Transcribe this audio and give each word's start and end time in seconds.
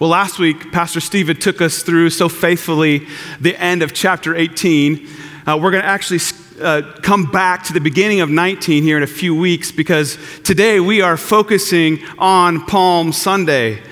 Well, 0.00 0.08
last 0.08 0.38
week, 0.38 0.72
Pastor 0.72 0.98
Stephen 0.98 1.36
took 1.36 1.60
us 1.60 1.82
through 1.82 2.08
so 2.08 2.30
faithfully 2.30 3.06
the 3.38 3.54
end 3.54 3.82
of 3.82 3.92
chapter 3.92 4.34
18. 4.34 5.06
Uh, 5.46 5.58
we're 5.60 5.70
going 5.70 5.82
to 5.82 5.86
actually 5.86 6.20
uh, 6.58 6.80
come 7.02 7.26
back 7.26 7.64
to 7.64 7.74
the 7.74 7.82
beginning 7.82 8.22
of 8.22 8.30
19 8.30 8.82
here 8.82 8.96
in 8.96 9.02
a 9.02 9.06
few 9.06 9.34
weeks 9.34 9.70
because 9.70 10.16
today 10.42 10.80
we 10.80 11.02
are 11.02 11.18
focusing 11.18 11.98
on 12.16 12.64
Palm 12.64 13.12
Sunday. 13.12 13.82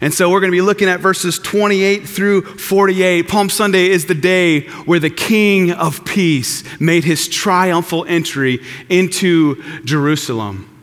And 0.00 0.14
so 0.14 0.30
we're 0.30 0.40
going 0.40 0.50
to 0.50 0.56
be 0.56 0.62
looking 0.62 0.88
at 0.88 1.00
verses 1.00 1.38
28 1.38 2.08
through 2.08 2.46
48. 2.56 3.28
Palm 3.28 3.50
Sunday 3.50 3.88
is 3.88 4.06
the 4.06 4.14
day 4.14 4.68
where 4.86 5.00
the 5.00 5.10
King 5.10 5.72
of 5.72 6.02
Peace 6.06 6.64
made 6.80 7.04
his 7.04 7.28
triumphal 7.28 8.06
entry 8.08 8.64
into 8.88 9.62
Jerusalem. 9.84 10.77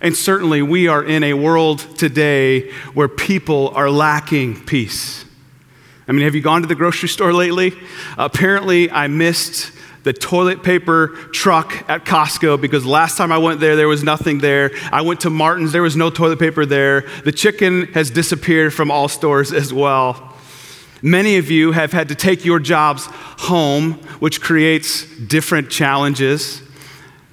And 0.00 0.16
certainly, 0.16 0.62
we 0.62 0.88
are 0.88 1.02
in 1.02 1.22
a 1.24 1.34
world 1.34 1.78
today 1.96 2.70
where 2.94 3.08
people 3.08 3.68
are 3.70 3.90
lacking 3.90 4.64
peace. 4.64 5.24
I 6.08 6.12
mean, 6.12 6.22
have 6.22 6.34
you 6.34 6.42
gone 6.42 6.62
to 6.62 6.68
the 6.68 6.74
grocery 6.74 7.08
store 7.08 7.32
lately? 7.32 7.72
Apparently, 8.16 8.90
I 8.90 9.08
missed 9.08 9.72
the 10.04 10.12
toilet 10.12 10.62
paper 10.62 11.08
truck 11.32 11.84
at 11.88 12.04
Costco 12.04 12.60
because 12.60 12.86
last 12.86 13.16
time 13.16 13.32
I 13.32 13.38
went 13.38 13.58
there, 13.58 13.74
there 13.74 13.88
was 13.88 14.04
nothing 14.04 14.38
there. 14.38 14.70
I 14.92 15.00
went 15.00 15.22
to 15.22 15.30
Martin's, 15.30 15.72
there 15.72 15.82
was 15.82 15.96
no 15.96 16.10
toilet 16.10 16.38
paper 16.38 16.64
there. 16.64 17.00
The 17.24 17.32
chicken 17.32 17.86
has 17.94 18.10
disappeared 18.10 18.72
from 18.72 18.88
all 18.88 19.08
stores 19.08 19.52
as 19.52 19.72
well. 19.72 20.32
Many 21.02 21.38
of 21.38 21.50
you 21.50 21.72
have 21.72 21.90
had 21.90 22.08
to 22.10 22.14
take 22.14 22.44
your 22.44 22.60
jobs 22.60 23.06
home, 23.10 23.94
which 24.20 24.40
creates 24.40 25.04
different 25.18 25.70
challenges. 25.70 26.62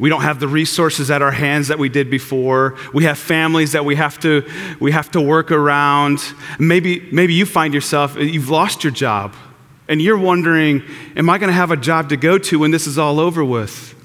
We 0.04 0.10
don't 0.10 0.24
have 0.24 0.42
the 0.42 0.50
resources 0.50 1.10
at 1.10 1.22
our 1.22 1.32
hands 1.32 1.70
that 1.70 1.80
we 1.80 1.88
did 1.88 2.10
before. 2.10 2.76
We 2.94 3.06
have 3.06 3.18
families 3.18 3.72
that 3.72 3.86
we 3.86 3.96
have 3.96 4.20
to, 4.20 4.46
we 4.82 4.92
have 4.92 5.10
to 5.12 5.22
work 5.22 5.50
around. 5.50 6.20
Maybe, 6.60 7.08
maybe 7.14 7.34
you 7.34 7.46
find 7.46 7.74
yourself, 7.74 8.18
you've 8.18 8.50
lost 8.50 8.84
your 8.84 8.92
job, 8.92 9.34
and 9.88 10.02
you're 10.02 10.18
wondering, 10.18 10.84
am 11.16 11.30
I 11.30 11.38
going 11.38 11.48
to 11.48 11.54
have 11.54 11.72
a 11.72 11.78
job 11.78 12.10
to 12.10 12.18
go 12.18 12.38
to 12.38 12.60
when 12.60 12.72
this 12.72 12.86
is 12.86 12.98
all 12.98 13.18
over 13.18 13.46
with? 13.46 13.96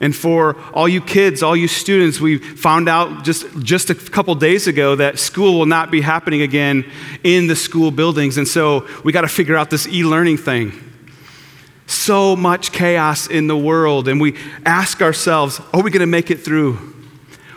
And 0.00 0.12
for 0.12 0.56
all 0.72 0.88
you 0.88 1.00
kids, 1.00 1.40
all 1.40 1.54
you 1.54 1.68
students, 1.68 2.18
we 2.18 2.38
found 2.38 2.88
out 2.88 3.22
just, 3.22 3.46
just 3.60 3.90
a 3.90 3.94
couple 3.94 4.34
days 4.34 4.66
ago 4.66 4.96
that 4.96 5.20
school 5.20 5.56
will 5.56 5.66
not 5.66 5.92
be 5.92 6.00
happening 6.00 6.42
again 6.42 6.84
in 7.22 7.46
the 7.46 7.54
school 7.54 7.92
buildings. 7.92 8.38
And 8.38 8.48
so 8.48 8.88
we 9.04 9.12
got 9.12 9.20
to 9.20 9.28
figure 9.28 9.54
out 9.54 9.70
this 9.70 9.86
e 9.86 10.02
learning 10.02 10.38
thing 10.38 10.91
so 11.86 12.36
much 12.36 12.72
chaos 12.72 13.26
in 13.26 13.46
the 13.46 13.56
world, 13.56 14.08
and 14.08 14.20
we 14.20 14.36
ask 14.64 15.02
ourselves, 15.02 15.60
are 15.72 15.82
we 15.82 15.90
going 15.90 16.00
to 16.00 16.06
make 16.06 16.30
it 16.30 16.40
through? 16.40 16.74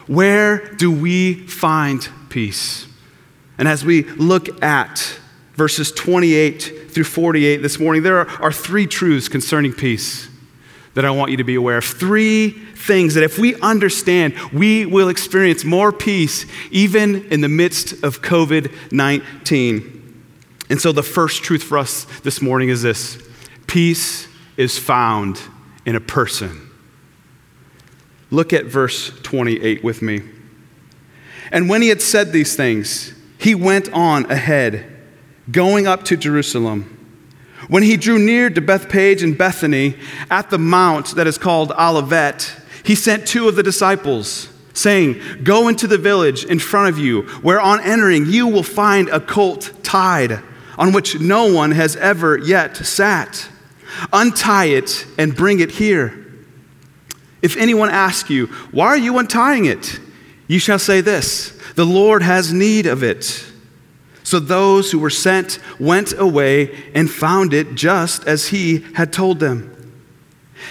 Where 0.07 0.73
do 0.75 0.91
we 0.91 1.33
find 1.33 2.07
peace? 2.29 2.87
And 3.57 3.67
as 3.67 3.85
we 3.85 4.03
look 4.03 4.61
at 4.63 5.19
verses 5.53 5.91
28 5.91 6.91
through 6.91 7.05
48 7.05 7.57
this 7.57 7.79
morning, 7.79 8.03
there 8.03 8.19
are, 8.19 8.27
are 8.41 8.51
three 8.51 8.87
truths 8.87 9.29
concerning 9.29 9.73
peace 9.73 10.29
that 10.93 11.05
I 11.05 11.11
want 11.11 11.31
you 11.31 11.37
to 11.37 11.43
be 11.43 11.55
aware 11.55 11.77
of. 11.77 11.85
Three 11.85 12.49
things 12.49 13.15
that 13.15 13.23
if 13.23 13.37
we 13.37 13.59
understand, 13.61 14.33
we 14.53 14.85
will 14.85 15.09
experience 15.09 15.63
more 15.63 15.91
peace 15.91 16.45
even 16.71 17.25
in 17.25 17.41
the 17.41 17.49
midst 17.49 18.03
of 18.03 18.21
COVID 18.21 18.73
19. 18.91 20.01
And 20.69 20.81
so 20.81 20.91
the 20.91 21.03
first 21.03 21.43
truth 21.43 21.63
for 21.63 21.77
us 21.77 22.05
this 22.21 22.41
morning 22.41 22.69
is 22.69 22.81
this 22.81 23.24
Peace 23.67 24.27
is 24.57 24.77
found 24.77 25.41
in 25.85 25.95
a 25.95 26.01
person. 26.01 26.69
Look 28.31 28.53
at 28.53 28.65
verse 28.65 29.11
28 29.21 29.83
with 29.83 30.01
me. 30.01 30.21
And 31.51 31.69
when 31.69 31.81
he 31.81 31.89
had 31.89 32.01
said 32.01 32.31
these 32.31 32.55
things, 32.55 33.13
he 33.37 33.55
went 33.55 33.91
on 33.93 34.29
ahead, 34.31 34.85
going 35.51 35.87
up 35.87 36.03
to 36.05 36.17
Jerusalem. 36.17 36.91
When 37.67 37.83
he 37.83 37.97
drew 37.97 38.19
near 38.19 38.49
to 38.49 38.61
Bethphage 38.61 39.23
and 39.23 39.37
Bethany 39.37 39.95
at 40.29 40.49
the 40.49 40.57
mount 40.57 41.15
that 41.15 41.27
is 41.27 41.37
called 41.37 41.71
Olivet, 41.71 42.53
he 42.83 42.95
sent 42.95 43.27
two 43.27 43.47
of 43.47 43.55
the 43.55 43.63
disciples, 43.63 44.49
saying, 44.73 45.19
Go 45.43 45.67
into 45.67 45.87
the 45.87 45.97
village 45.97 46.43
in 46.45 46.59
front 46.59 46.89
of 46.89 46.99
you, 46.99 47.23
where 47.41 47.59
on 47.59 47.81
entering 47.81 48.25
you 48.25 48.47
will 48.47 48.63
find 48.63 49.09
a 49.09 49.19
colt 49.19 49.71
tied, 49.83 50.39
on 50.77 50.91
which 50.91 51.19
no 51.19 51.51
one 51.51 51.71
has 51.71 51.95
ever 51.95 52.37
yet 52.37 52.75
sat. 52.77 53.49
Untie 54.11 54.65
it 54.65 55.05
and 55.17 55.35
bring 55.35 55.59
it 55.59 55.71
here. 55.71 56.25
If 57.41 57.57
anyone 57.57 57.89
asks 57.89 58.29
you, 58.29 58.47
Why 58.71 58.87
are 58.87 58.97
you 58.97 59.17
untying 59.17 59.65
it? 59.65 59.99
you 60.47 60.59
shall 60.59 60.79
say 60.79 61.01
this 61.01 61.51
The 61.75 61.85
Lord 61.85 62.21
has 62.21 62.53
need 62.53 62.85
of 62.85 63.03
it. 63.03 63.45
So 64.23 64.39
those 64.39 64.91
who 64.91 64.97
were 64.97 65.11
sent 65.11 65.59
went 65.79 66.17
away 66.17 66.75
and 66.95 67.09
found 67.09 67.53
it 67.53 67.75
just 67.75 68.25
as 68.25 68.47
he 68.47 68.79
had 68.95 69.13
told 69.13 69.39
them. 69.39 69.71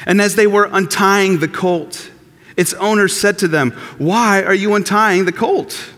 And 0.07 0.21
as 0.21 0.35
they 0.35 0.49
were 0.49 0.69
untying 0.73 1.39
the 1.39 1.47
colt, 1.47 2.11
its 2.57 2.75
owner 2.75 3.07
said 3.07 3.39
to 3.39 3.49
them, 3.49 3.71
Why 3.99 4.43
are 4.43 4.55
you 4.55 4.75
untying 4.75 5.25
the 5.25 5.33
colt? 5.33 5.93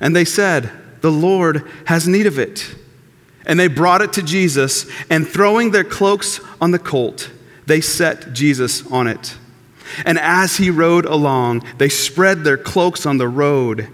And 0.00 0.14
they 0.14 0.24
said, 0.24 0.70
The 1.00 1.10
Lord 1.10 1.68
has 1.86 2.06
need 2.06 2.26
of 2.26 2.38
it. 2.38 2.76
And 3.46 3.58
they 3.58 3.68
brought 3.68 4.02
it 4.02 4.12
to 4.14 4.22
Jesus, 4.22 4.86
and 5.08 5.26
throwing 5.26 5.70
their 5.70 5.84
cloaks 5.84 6.40
on 6.60 6.72
the 6.72 6.78
colt, 6.78 7.30
they 7.66 7.80
set 7.80 8.32
Jesus 8.32 8.84
on 8.90 9.06
it. 9.06 9.36
And 10.04 10.18
as 10.18 10.56
he 10.56 10.70
rode 10.70 11.04
along, 11.04 11.64
they 11.78 11.88
spread 11.88 12.42
their 12.42 12.58
cloaks 12.58 13.06
on 13.06 13.18
the 13.18 13.28
road. 13.28 13.88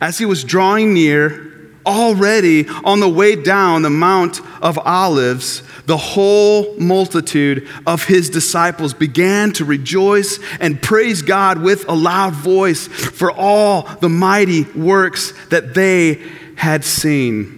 As 0.00 0.18
he 0.18 0.24
was 0.24 0.44
drawing 0.44 0.94
near, 0.94 1.52
already 1.84 2.66
on 2.84 3.00
the 3.00 3.08
way 3.08 3.36
down 3.36 3.82
the 3.82 3.90
Mount 3.90 4.40
of 4.62 4.78
Olives, 4.78 5.62
the 5.84 5.96
whole 5.96 6.74
multitude 6.78 7.68
of 7.86 8.04
his 8.04 8.28
disciples 8.28 8.92
began 8.92 9.52
to 9.52 9.64
rejoice 9.64 10.40
and 10.58 10.82
praise 10.82 11.22
God 11.22 11.62
with 11.62 11.88
a 11.88 11.94
loud 11.94 12.32
voice 12.32 12.88
for 12.88 13.30
all 13.30 13.82
the 14.00 14.08
mighty 14.08 14.64
works 14.64 15.32
that 15.50 15.74
they 15.74 16.22
had 16.56 16.82
seen 16.82 17.55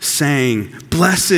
saying, 0.00 0.74
Blessed 0.90 1.30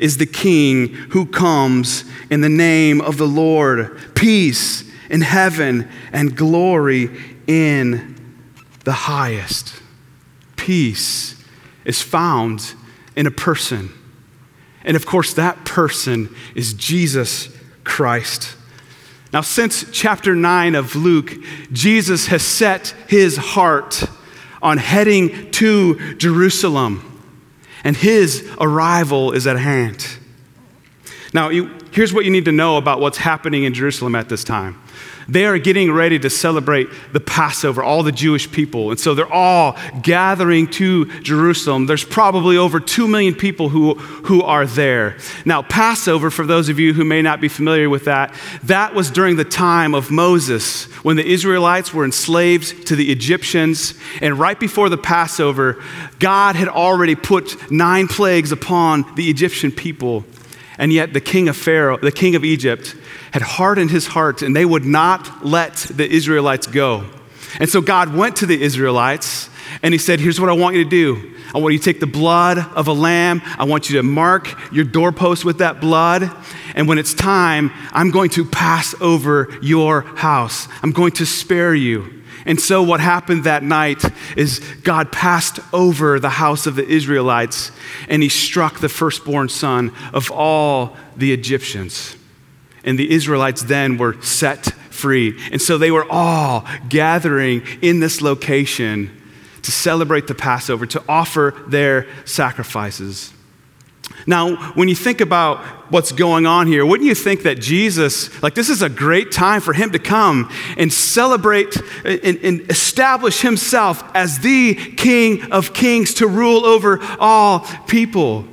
is 0.00 0.16
the 0.16 0.26
King 0.26 0.88
who 0.88 1.26
comes 1.26 2.04
in 2.30 2.40
the 2.40 2.48
name 2.48 3.00
of 3.00 3.18
the 3.18 3.26
Lord, 3.26 4.14
peace 4.14 4.84
in 5.10 5.20
heaven 5.20 5.88
and 6.12 6.36
glory 6.36 7.10
in 7.46 8.16
the 8.84 8.92
highest. 8.92 9.82
Peace 10.56 11.44
is 11.84 12.00
found 12.00 12.74
in 13.16 13.26
a 13.26 13.30
person. 13.30 13.90
And 14.84 14.96
of 14.96 15.04
course, 15.04 15.34
that 15.34 15.64
person 15.64 16.34
is 16.54 16.72
Jesus 16.74 17.48
Christ. 17.82 18.56
Now, 19.32 19.40
since 19.40 19.84
chapter 19.90 20.36
9 20.36 20.74
of 20.74 20.94
Luke, 20.94 21.32
Jesus 21.72 22.28
has 22.28 22.42
set 22.42 22.94
his 23.08 23.36
heart 23.36 24.04
on 24.62 24.78
heading 24.78 25.50
to 25.52 26.14
Jerusalem 26.16 27.13
and 27.84 27.96
his 27.96 28.48
arrival 28.58 29.32
is 29.32 29.46
at 29.46 29.58
hand. 29.58 30.16
Now, 31.32 31.50
you, 31.50 31.70
here's 31.94 32.12
what 32.12 32.24
you 32.24 32.30
need 32.30 32.44
to 32.44 32.52
know 32.52 32.76
about 32.76 32.98
what's 32.98 33.18
happening 33.18 33.62
in 33.62 33.72
Jerusalem 33.72 34.16
at 34.16 34.28
this 34.28 34.42
time. 34.42 34.80
They 35.28 35.46
are 35.46 35.58
getting 35.58 35.92
ready 35.92 36.18
to 36.18 36.28
celebrate 36.28 36.88
the 37.12 37.20
Passover, 37.20 37.82
all 37.82 38.02
the 38.02 38.12
Jewish 38.12 38.50
people. 38.50 38.90
And 38.90 38.98
so 38.98 39.14
they're 39.14 39.32
all 39.32 39.78
gathering 40.02 40.66
to 40.72 41.06
Jerusalem. 41.20 41.86
There's 41.86 42.04
probably 42.04 42.56
over 42.56 42.80
2 42.80 43.08
million 43.08 43.34
people 43.34 43.68
who, 43.68 43.94
who 43.94 44.42
are 44.42 44.66
there. 44.66 45.16
Now, 45.44 45.62
Passover, 45.62 46.30
for 46.30 46.44
those 46.44 46.68
of 46.68 46.78
you 46.78 46.92
who 46.92 47.04
may 47.04 47.22
not 47.22 47.40
be 47.40 47.48
familiar 47.48 47.88
with 47.88 48.04
that, 48.06 48.34
that 48.64 48.92
was 48.94 49.10
during 49.10 49.36
the 49.36 49.44
time 49.44 49.94
of 49.94 50.10
Moses 50.10 50.86
when 51.04 51.16
the 51.16 51.26
Israelites 51.26 51.94
were 51.94 52.04
enslaved 52.04 52.88
to 52.88 52.96
the 52.96 53.10
Egyptians. 53.10 53.94
And 54.20 54.38
right 54.38 54.58
before 54.58 54.88
the 54.88 54.98
Passover, 54.98 55.82
God 56.18 56.56
had 56.56 56.68
already 56.68 57.14
put 57.14 57.70
nine 57.70 58.08
plagues 58.08 58.52
upon 58.52 59.14
the 59.14 59.30
Egyptian 59.30 59.70
people. 59.70 60.24
And 60.78 60.92
yet 60.92 61.12
the 61.12 61.20
king 61.20 61.48
of 61.48 61.56
Pharaoh, 61.56 61.98
the 61.98 62.12
king 62.12 62.34
of 62.34 62.44
Egypt, 62.44 62.96
had 63.32 63.42
hardened 63.42 63.90
his 63.90 64.08
heart 64.08 64.42
and 64.42 64.54
they 64.54 64.64
would 64.64 64.84
not 64.84 65.44
let 65.44 65.74
the 65.74 66.08
Israelites 66.08 66.66
go. 66.66 67.04
And 67.60 67.68
so 67.68 67.80
God 67.80 68.14
went 68.14 68.36
to 68.36 68.46
the 68.46 68.60
Israelites 68.60 69.48
and 69.82 69.94
he 69.94 69.98
said, 69.98 70.20
Here's 70.20 70.40
what 70.40 70.50
I 70.50 70.52
want 70.52 70.76
you 70.76 70.84
to 70.84 70.90
do. 70.90 71.34
I 71.54 71.58
want 71.58 71.72
you 71.72 71.78
to 71.78 71.84
take 71.84 72.00
the 72.00 72.06
blood 72.06 72.58
of 72.58 72.88
a 72.88 72.92
lamb. 72.92 73.40
I 73.44 73.64
want 73.64 73.88
you 73.88 73.96
to 73.98 74.02
mark 74.02 74.72
your 74.72 74.84
doorpost 74.84 75.44
with 75.44 75.58
that 75.58 75.80
blood. 75.80 76.28
And 76.74 76.88
when 76.88 76.98
it's 76.98 77.14
time, 77.14 77.70
I'm 77.92 78.10
going 78.10 78.30
to 78.30 78.44
pass 78.44 78.94
over 79.00 79.56
your 79.62 80.02
house. 80.02 80.66
I'm 80.82 80.90
going 80.90 81.12
to 81.12 81.26
spare 81.26 81.74
you. 81.74 82.13
And 82.46 82.60
so, 82.60 82.82
what 82.82 83.00
happened 83.00 83.44
that 83.44 83.62
night 83.62 84.02
is 84.36 84.60
God 84.82 85.10
passed 85.10 85.60
over 85.72 86.20
the 86.20 86.30
house 86.30 86.66
of 86.66 86.76
the 86.76 86.86
Israelites 86.86 87.72
and 88.08 88.22
he 88.22 88.28
struck 88.28 88.80
the 88.80 88.88
firstborn 88.88 89.48
son 89.48 89.92
of 90.12 90.30
all 90.30 90.96
the 91.16 91.32
Egyptians 91.32 92.16
and 92.84 92.98
the 92.98 93.10
Israelites 93.10 93.62
then 93.62 93.96
were 93.96 94.20
set 94.22 94.66
free. 94.90 95.38
And 95.50 95.60
so 95.60 95.78
they 95.78 95.90
were 95.90 96.06
all 96.10 96.64
gathering 96.88 97.62
in 97.82 98.00
this 98.00 98.20
location 98.20 99.10
to 99.62 99.72
celebrate 99.72 100.26
the 100.26 100.34
Passover, 100.34 100.86
to 100.86 101.02
offer 101.08 101.54
their 101.66 102.06
sacrifices. 102.26 103.32
Now, 104.26 104.72
when 104.72 104.88
you 104.88 104.94
think 104.94 105.20
about 105.20 105.64
what's 105.90 106.12
going 106.12 106.46
on 106.46 106.66
here, 106.66 106.84
wouldn't 106.84 107.06
you 107.06 107.14
think 107.14 107.42
that 107.42 107.60
Jesus, 107.60 108.42
like 108.42 108.54
this 108.54 108.68
is 108.68 108.82
a 108.82 108.88
great 108.88 109.32
time 109.32 109.60
for 109.60 109.72
him 109.72 109.92
to 109.92 109.98
come 109.98 110.50
and 110.76 110.92
celebrate 110.92 111.76
and, 112.04 112.38
and, 112.38 112.70
establish 112.70 113.40
himself 113.40 114.02
as 114.14 114.38
the 114.38 114.74
King 114.74 115.52
of 115.52 115.72
Kings 115.72 116.14
to 116.14 116.26
rule 116.26 116.64
over 116.64 117.00
all 117.18 117.60
people? 117.86 118.46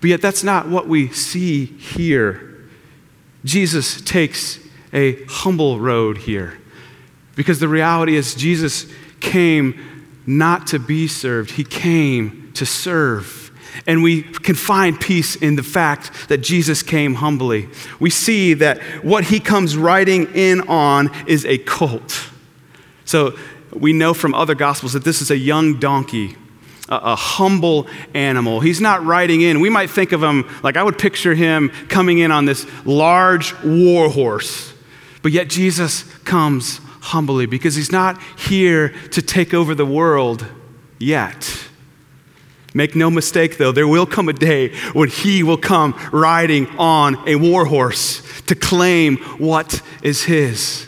But 0.00 0.10
yet, 0.10 0.22
that's 0.22 0.44
not 0.44 0.68
what 0.68 0.88
we 0.88 1.08
see 1.08 1.64
here. 1.64 2.68
Jesus 3.44 4.00
takes 4.02 4.58
a 4.92 5.24
humble 5.24 5.78
road 5.78 6.18
here 6.18 6.58
because 7.34 7.60
the 7.60 7.68
reality 7.68 8.16
is, 8.16 8.34
Jesus 8.34 8.86
came 9.20 9.80
not 10.26 10.66
to 10.68 10.78
be 10.78 11.06
served, 11.06 11.52
he 11.52 11.64
came 11.64 12.50
to 12.54 12.66
serve. 12.66 13.45
And 13.86 14.02
we 14.02 14.22
can 14.22 14.54
find 14.54 15.00
peace 15.00 15.36
in 15.36 15.56
the 15.56 15.62
fact 15.62 16.28
that 16.28 16.38
Jesus 16.38 16.82
came 16.82 17.14
humbly. 17.16 17.68
We 18.00 18.10
see 18.10 18.54
that 18.54 18.80
what 19.04 19.24
he 19.24 19.40
comes 19.40 19.76
riding 19.76 20.26
in 20.34 20.62
on 20.62 21.10
is 21.26 21.44
a 21.44 21.58
colt. 21.58 22.30
So 23.04 23.36
we 23.72 23.92
know 23.92 24.14
from 24.14 24.34
other 24.34 24.54
gospels 24.54 24.92
that 24.94 25.04
this 25.04 25.20
is 25.20 25.30
a 25.30 25.36
young 25.36 25.78
donkey, 25.78 26.36
a, 26.88 27.16
humble 27.16 27.86
animal. 28.14 28.60
He's 28.60 28.80
not 28.80 29.04
riding 29.04 29.42
in. 29.42 29.60
We 29.60 29.70
might 29.70 29.90
think 29.90 30.12
of 30.12 30.22
him 30.22 30.48
like 30.62 30.76
I 30.76 30.82
would 30.82 30.98
picture 30.98 31.34
him 31.34 31.70
coming 31.88 32.18
in 32.18 32.30
on 32.30 32.44
this 32.44 32.66
large 32.84 33.54
war 33.62 34.08
horse. 34.08 34.72
But 35.22 35.32
yet 35.32 35.48
Jesus 35.48 36.04
comes 36.24 36.78
humbly 37.00 37.46
because 37.46 37.74
he's 37.74 37.92
not 37.92 38.20
here 38.38 38.90
to 39.10 39.22
take 39.22 39.54
over 39.54 39.74
the 39.74 39.86
world 39.86 40.46
yet. 40.98 41.65
Make 42.76 42.94
no 42.94 43.10
mistake, 43.10 43.56
though, 43.56 43.72
there 43.72 43.88
will 43.88 44.04
come 44.04 44.28
a 44.28 44.34
day 44.34 44.68
when 44.92 45.08
he 45.08 45.42
will 45.42 45.56
come 45.56 45.98
riding 46.12 46.66
on 46.76 47.16
a 47.26 47.36
war 47.36 47.64
horse 47.64 48.20
to 48.42 48.54
claim 48.54 49.16
what 49.38 49.80
is 50.02 50.24
his. 50.24 50.86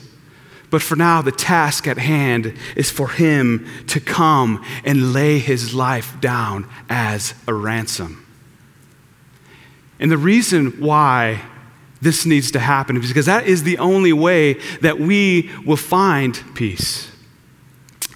But 0.68 0.82
for 0.82 0.96
now, 0.96 1.22
the 1.22 1.32
task 1.32 1.86
at 1.86 1.96
hand 1.96 2.52
is 2.76 2.90
for 2.90 3.08
him 3.08 3.66
to 3.86 4.00
come 4.00 4.62
and 4.84 5.14
lay 5.14 5.38
his 5.38 5.72
life 5.72 6.20
down 6.20 6.68
as 6.90 7.32
a 7.46 7.54
ransom. 7.54 8.22
And 9.98 10.10
the 10.10 10.18
reason 10.18 10.72
why 10.72 11.40
this 12.02 12.26
needs 12.26 12.50
to 12.50 12.60
happen 12.60 12.98
is 12.98 13.08
because 13.08 13.24
that 13.24 13.46
is 13.46 13.62
the 13.62 13.78
only 13.78 14.12
way 14.12 14.60
that 14.82 15.00
we 15.00 15.50
will 15.64 15.78
find 15.78 16.38
peace. 16.54 17.07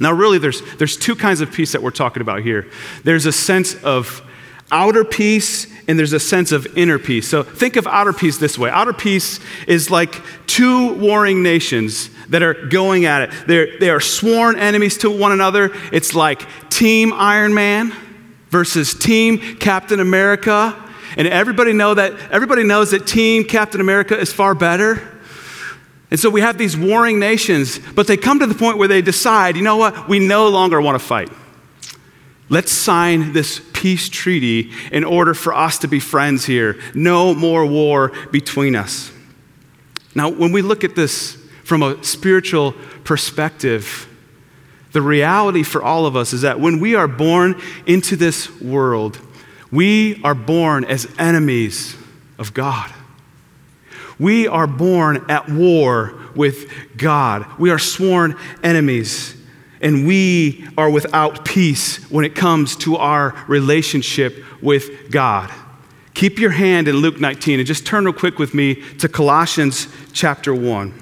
Now, 0.00 0.12
really, 0.12 0.38
there's, 0.38 0.62
there's 0.76 0.96
two 0.96 1.14
kinds 1.14 1.40
of 1.40 1.52
peace 1.52 1.72
that 1.72 1.82
we're 1.82 1.90
talking 1.90 2.22
about 2.22 2.42
here 2.42 2.70
there's 3.04 3.26
a 3.26 3.32
sense 3.32 3.74
of 3.82 4.22
outer 4.70 5.04
peace 5.04 5.66
and 5.86 5.98
there's 5.98 6.14
a 6.14 6.20
sense 6.20 6.50
of 6.50 6.66
inner 6.78 6.98
peace. 6.98 7.28
So 7.28 7.42
think 7.42 7.76
of 7.76 7.86
outer 7.86 8.12
peace 8.12 8.38
this 8.38 8.58
way 8.58 8.70
outer 8.70 8.94
peace 8.94 9.38
is 9.68 9.90
like 9.90 10.20
two 10.46 10.94
warring 10.94 11.42
nations 11.42 12.08
that 12.30 12.42
are 12.42 12.54
going 12.68 13.04
at 13.04 13.22
it. 13.22 13.30
They're, 13.46 13.78
they 13.78 13.90
are 13.90 14.00
sworn 14.00 14.58
enemies 14.58 14.96
to 14.98 15.10
one 15.10 15.32
another. 15.32 15.70
It's 15.92 16.14
like 16.14 16.46
Team 16.70 17.12
Iron 17.12 17.52
Man 17.52 17.92
versus 18.48 18.94
Team 18.94 19.56
Captain 19.58 20.00
America. 20.00 20.78
And 21.18 21.28
everybody 21.28 21.74
know 21.74 21.92
that 21.92 22.14
everybody 22.30 22.64
knows 22.64 22.92
that 22.92 23.06
Team 23.06 23.44
Captain 23.44 23.82
America 23.82 24.18
is 24.18 24.32
far 24.32 24.54
better. 24.54 25.06
And 26.12 26.20
so 26.20 26.28
we 26.28 26.42
have 26.42 26.58
these 26.58 26.76
warring 26.76 27.18
nations, 27.18 27.78
but 27.94 28.06
they 28.06 28.18
come 28.18 28.38
to 28.40 28.46
the 28.46 28.54
point 28.54 28.76
where 28.76 28.86
they 28.86 29.00
decide, 29.00 29.56
you 29.56 29.62
know 29.62 29.78
what, 29.78 30.10
we 30.10 30.18
no 30.18 30.48
longer 30.48 30.78
want 30.78 30.94
to 31.00 31.02
fight. 31.02 31.30
Let's 32.50 32.70
sign 32.70 33.32
this 33.32 33.62
peace 33.72 34.10
treaty 34.10 34.72
in 34.92 35.04
order 35.04 35.32
for 35.32 35.54
us 35.54 35.78
to 35.78 35.88
be 35.88 36.00
friends 36.00 36.44
here. 36.44 36.78
No 36.94 37.34
more 37.34 37.64
war 37.64 38.12
between 38.30 38.76
us. 38.76 39.10
Now, 40.14 40.28
when 40.28 40.52
we 40.52 40.60
look 40.60 40.84
at 40.84 40.94
this 40.94 41.38
from 41.64 41.82
a 41.82 42.04
spiritual 42.04 42.74
perspective, 43.04 44.06
the 44.92 45.00
reality 45.00 45.62
for 45.62 45.82
all 45.82 46.04
of 46.04 46.14
us 46.14 46.34
is 46.34 46.42
that 46.42 46.60
when 46.60 46.78
we 46.78 46.94
are 46.94 47.08
born 47.08 47.58
into 47.86 48.16
this 48.16 48.60
world, 48.60 49.18
we 49.70 50.20
are 50.22 50.34
born 50.34 50.84
as 50.84 51.08
enemies 51.18 51.96
of 52.38 52.52
God. 52.52 52.92
We 54.22 54.46
are 54.46 54.68
born 54.68 55.26
at 55.28 55.48
war 55.48 56.14
with 56.36 56.70
God. 56.96 57.44
We 57.58 57.70
are 57.70 57.78
sworn 57.78 58.36
enemies, 58.62 59.34
and 59.80 60.06
we 60.06 60.64
are 60.78 60.88
without 60.88 61.44
peace 61.44 61.96
when 62.08 62.24
it 62.24 62.36
comes 62.36 62.76
to 62.76 62.96
our 62.98 63.34
relationship 63.48 64.44
with 64.62 65.10
God. 65.10 65.50
Keep 66.14 66.38
your 66.38 66.52
hand 66.52 66.86
in 66.86 66.98
Luke 66.98 67.20
19 67.20 67.58
and 67.58 67.66
just 67.66 67.84
turn 67.84 68.04
real 68.04 68.14
quick 68.14 68.38
with 68.38 68.54
me 68.54 68.76
to 68.98 69.08
Colossians 69.08 69.88
chapter 70.12 70.54
1. 70.54 70.94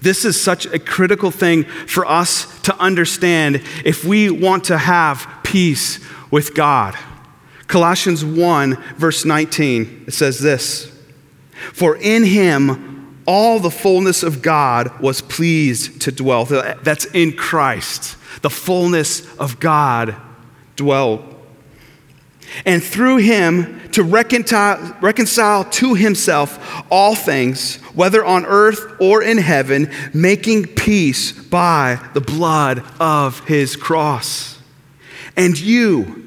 This 0.00 0.24
is 0.24 0.40
such 0.40 0.64
a 0.66 0.78
critical 0.78 1.32
thing 1.32 1.64
for 1.64 2.06
us 2.06 2.60
to 2.62 2.76
understand 2.78 3.56
if 3.84 4.04
we 4.04 4.30
want 4.30 4.62
to 4.64 4.78
have 4.78 5.28
peace 5.42 5.98
with 6.30 6.54
God. 6.54 6.96
Colossians 7.66 8.24
1, 8.24 8.76
verse 8.96 9.24
19, 9.24 10.04
it 10.06 10.12
says 10.12 10.38
this. 10.38 10.91
For 11.72 11.96
in 11.96 12.24
him 12.24 13.22
all 13.26 13.58
the 13.58 13.70
fullness 13.70 14.22
of 14.22 14.42
God 14.42 15.00
was 15.00 15.20
pleased 15.20 16.00
to 16.02 16.12
dwell. 16.12 16.44
That's 16.44 17.04
in 17.06 17.32
Christ. 17.32 18.16
The 18.42 18.50
fullness 18.50 19.32
of 19.36 19.60
God 19.60 20.16
dwell. 20.76 21.28
And 22.66 22.82
through 22.82 23.18
him 23.18 23.80
to 23.92 24.02
reconcile, 24.02 24.96
reconcile 25.00 25.64
to 25.64 25.94
himself 25.94 26.84
all 26.90 27.14
things, 27.14 27.76
whether 27.94 28.24
on 28.24 28.44
earth 28.44 28.96
or 29.00 29.22
in 29.22 29.38
heaven, 29.38 29.90
making 30.12 30.66
peace 30.66 31.32
by 31.32 31.98
the 32.14 32.20
blood 32.20 32.84
of 33.00 33.40
his 33.46 33.76
cross. 33.76 34.58
And 35.36 35.58
you, 35.58 36.21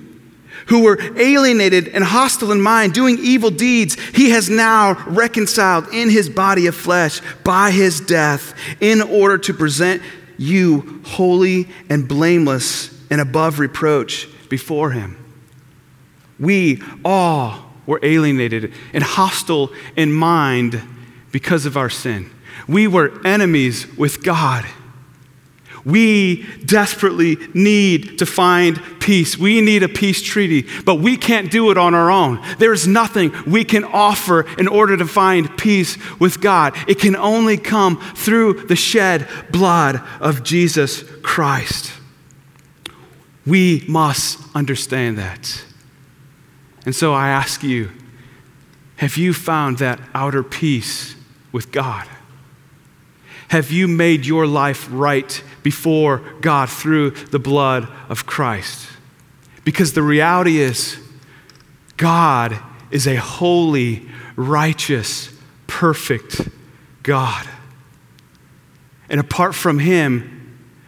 who 0.67 0.83
were 0.83 0.97
alienated 1.17 1.87
and 1.89 2.03
hostile 2.03 2.51
in 2.51 2.61
mind, 2.61 2.93
doing 2.93 3.17
evil 3.19 3.51
deeds, 3.51 3.95
he 4.15 4.31
has 4.31 4.49
now 4.49 4.93
reconciled 5.07 5.87
in 5.93 6.09
his 6.09 6.29
body 6.29 6.67
of 6.67 6.75
flesh 6.75 7.21
by 7.43 7.71
his 7.71 7.99
death, 8.01 8.53
in 8.79 9.01
order 9.01 9.37
to 9.37 9.53
present 9.53 10.01
you 10.37 11.01
holy 11.05 11.67
and 11.89 12.07
blameless 12.07 12.91
and 13.09 13.21
above 13.21 13.59
reproach 13.59 14.27
before 14.49 14.91
him. 14.91 15.17
We 16.39 16.81
all 17.03 17.71
were 17.85 17.99
alienated 18.03 18.73
and 18.93 19.03
hostile 19.03 19.71
in 19.95 20.11
mind 20.11 20.81
because 21.31 21.65
of 21.65 21.77
our 21.77 21.89
sin. 21.89 22.31
We 22.67 22.87
were 22.87 23.21
enemies 23.25 23.87
with 23.97 24.23
God. 24.23 24.65
We 25.85 26.47
desperately 26.65 27.37
need 27.53 28.17
to 28.17 28.25
find 28.25 28.81
peace. 28.99 29.37
We 29.37 29.61
need 29.61 29.83
a 29.83 29.87
peace 29.87 30.21
treaty, 30.21 30.67
but 30.83 30.95
we 30.95 31.15
can't 31.15 31.51
do 31.51 31.69
it 31.69 31.77
on 31.77 31.93
our 31.93 32.09
own. 32.09 32.41
There's 32.57 32.87
nothing 32.87 33.31
we 33.45 33.63
can 33.63 33.83
offer 33.83 34.47
in 34.57 34.67
order 34.67 34.97
to 34.97 35.05
find 35.05 35.55
peace 35.57 35.97
with 36.19 36.41
God. 36.41 36.75
It 36.87 36.99
can 36.99 37.15
only 37.15 37.57
come 37.57 38.01
through 38.15 38.65
the 38.65 38.75
shed 38.75 39.27
blood 39.51 40.01
of 40.19 40.43
Jesus 40.43 41.03
Christ. 41.21 41.93
We 43.45 43.85
must 43.87 44.39
understand 44.55 45.19
that. 45.19 45.63
And 46.85 46.95
so 46.95 47.13
I 47.13 47.29
ask 47.29 47.61
you 47.63 47.91
have 48.97 49.17
you 49.17 49.33
found 49.33 49.77
that 49.79 49.99
outer 50.13 50.41
peace 50.41 51.15
with 51.51 51.71
God? 51.71 52.07
Have 53.49 53.71
you 53.71 53.87
made 53.87 54.25
your 54.25 54.47
life 54.47 54.87
right 54.91 55.43
before 55.63 56.19
God 56.41 56.69
through 56.69 57.11
the 57.11 57.39
blood 57.39 57.87
of 58.09 58.25
Christ? 58.25 58.87
Because 59.63 59.93
the 59.93 60.01
reality 60.01 60.59
is, 60.59 60.97
God 61.97 62.57
is 62.91 63.07
a 63.07 63.15
holy, 63.15 64.07
righteous, 64.35 65.29
perfect 65.67 66.47
God. 67.03 67.47
And 69.09 69.19
apart 69.19 69.53
from 69.53 69.79
Him, 69.79 70.31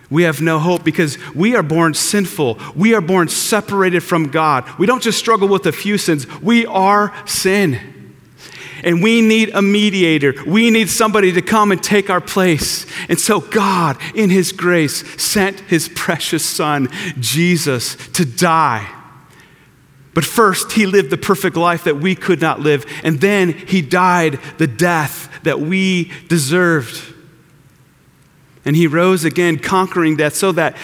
we 0.10 0.24
have 0.24 0.42
no 0.42 0.58
hope 0.58 0.84
because 0.84 1.18
we 1.36 1.56
are 1.56 1.64
born 1.64 1.94
sinful. 1.94 2.60
We 2.76 2.94
are 2.94 3.02
born 3.02 3.28
separated 3.28 4.02
from 4.02 4.30
God. 4.30 4.68
We 4.80 4.88
don't 4.88 5.04
just 5.04 5.20
struggle 5.20 5.48
with 5.48 5.66
a 5.66 5.72
few 5.72 5.98
sins, 5.98 6.28
we 6.42 6.66
are 6.66 7.14
sin 7.26 7.97
and 8.84 9.02
we 9.02 9.22
need 9.22 9.50
a 9.54 9.62
mediator. 9.62 10.34
We 10.46 10.70
need 10.70 10.90
somebody 10.90 11.32
to 11.34 11.42
come 11.42 11.72
and 11.72 11.82
take 11.82 12.10
our 12.10 12.22
place. 12.22 12.86
And 13.10 13.20
so, 13.20 13.40
God, 13.40 13.98
in 14.16 14.30
His 14.30 14.52
grace, 14.52 15.04
sent 15.22 15.60
His 15.62 15.90
precious 15.90 16.46
Son, 16.46 16.90
Jesus, 17.20 17.96
to 18.14 18.26
die. 18.26 18.88
But 20.14 20.26
first, 20.26 20.74
He 20.74 20.86
lived 20.86 21.10
the 21.10 21.18
perfect 21.18 21.56
life 21.56 21.84
that 21.84 21.98
we 21.98 22.16
could 22.16 22.42
not 22.42 22.60
live. 22.60 22.86
And 23.04 23.22
then 23.22 23.54
He 23.54 23.82
died 23.82 24.40
the 24.58 24.68
death 24.68 25.30
that 25.44 25.60
we 25.60 26.12
deserved. 26.28 27.14
And 28.66 28.76
He 28.76 28.88
rose 28.88 29.24
again, 29.24 29.60
conquering 29.60 30.18
death, 30.18 30.36
so 30.36 30.52
that 30.54 30.76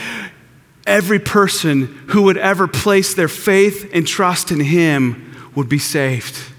every 0.86 1.20
person 1.20 1.86
who 2.10 2.24
would 2.24 2.38
ever 2.38 2.68
place 2.68 3.14
their 3.14 3.28
faith 3.28 3.90
and 3.94 4.06
trust 4.06 4.52
in 4.52 4.60
him 4.60 5.52
would 5.56 5.70
be 5.70 5.80
saved. 5.80 6.53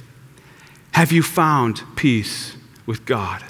Have 0.94 1.10
you 1.10 1.24
found 1.24 1.82
peace 1.96 2.56
with 2.86 3.04
God? 3.04 3.42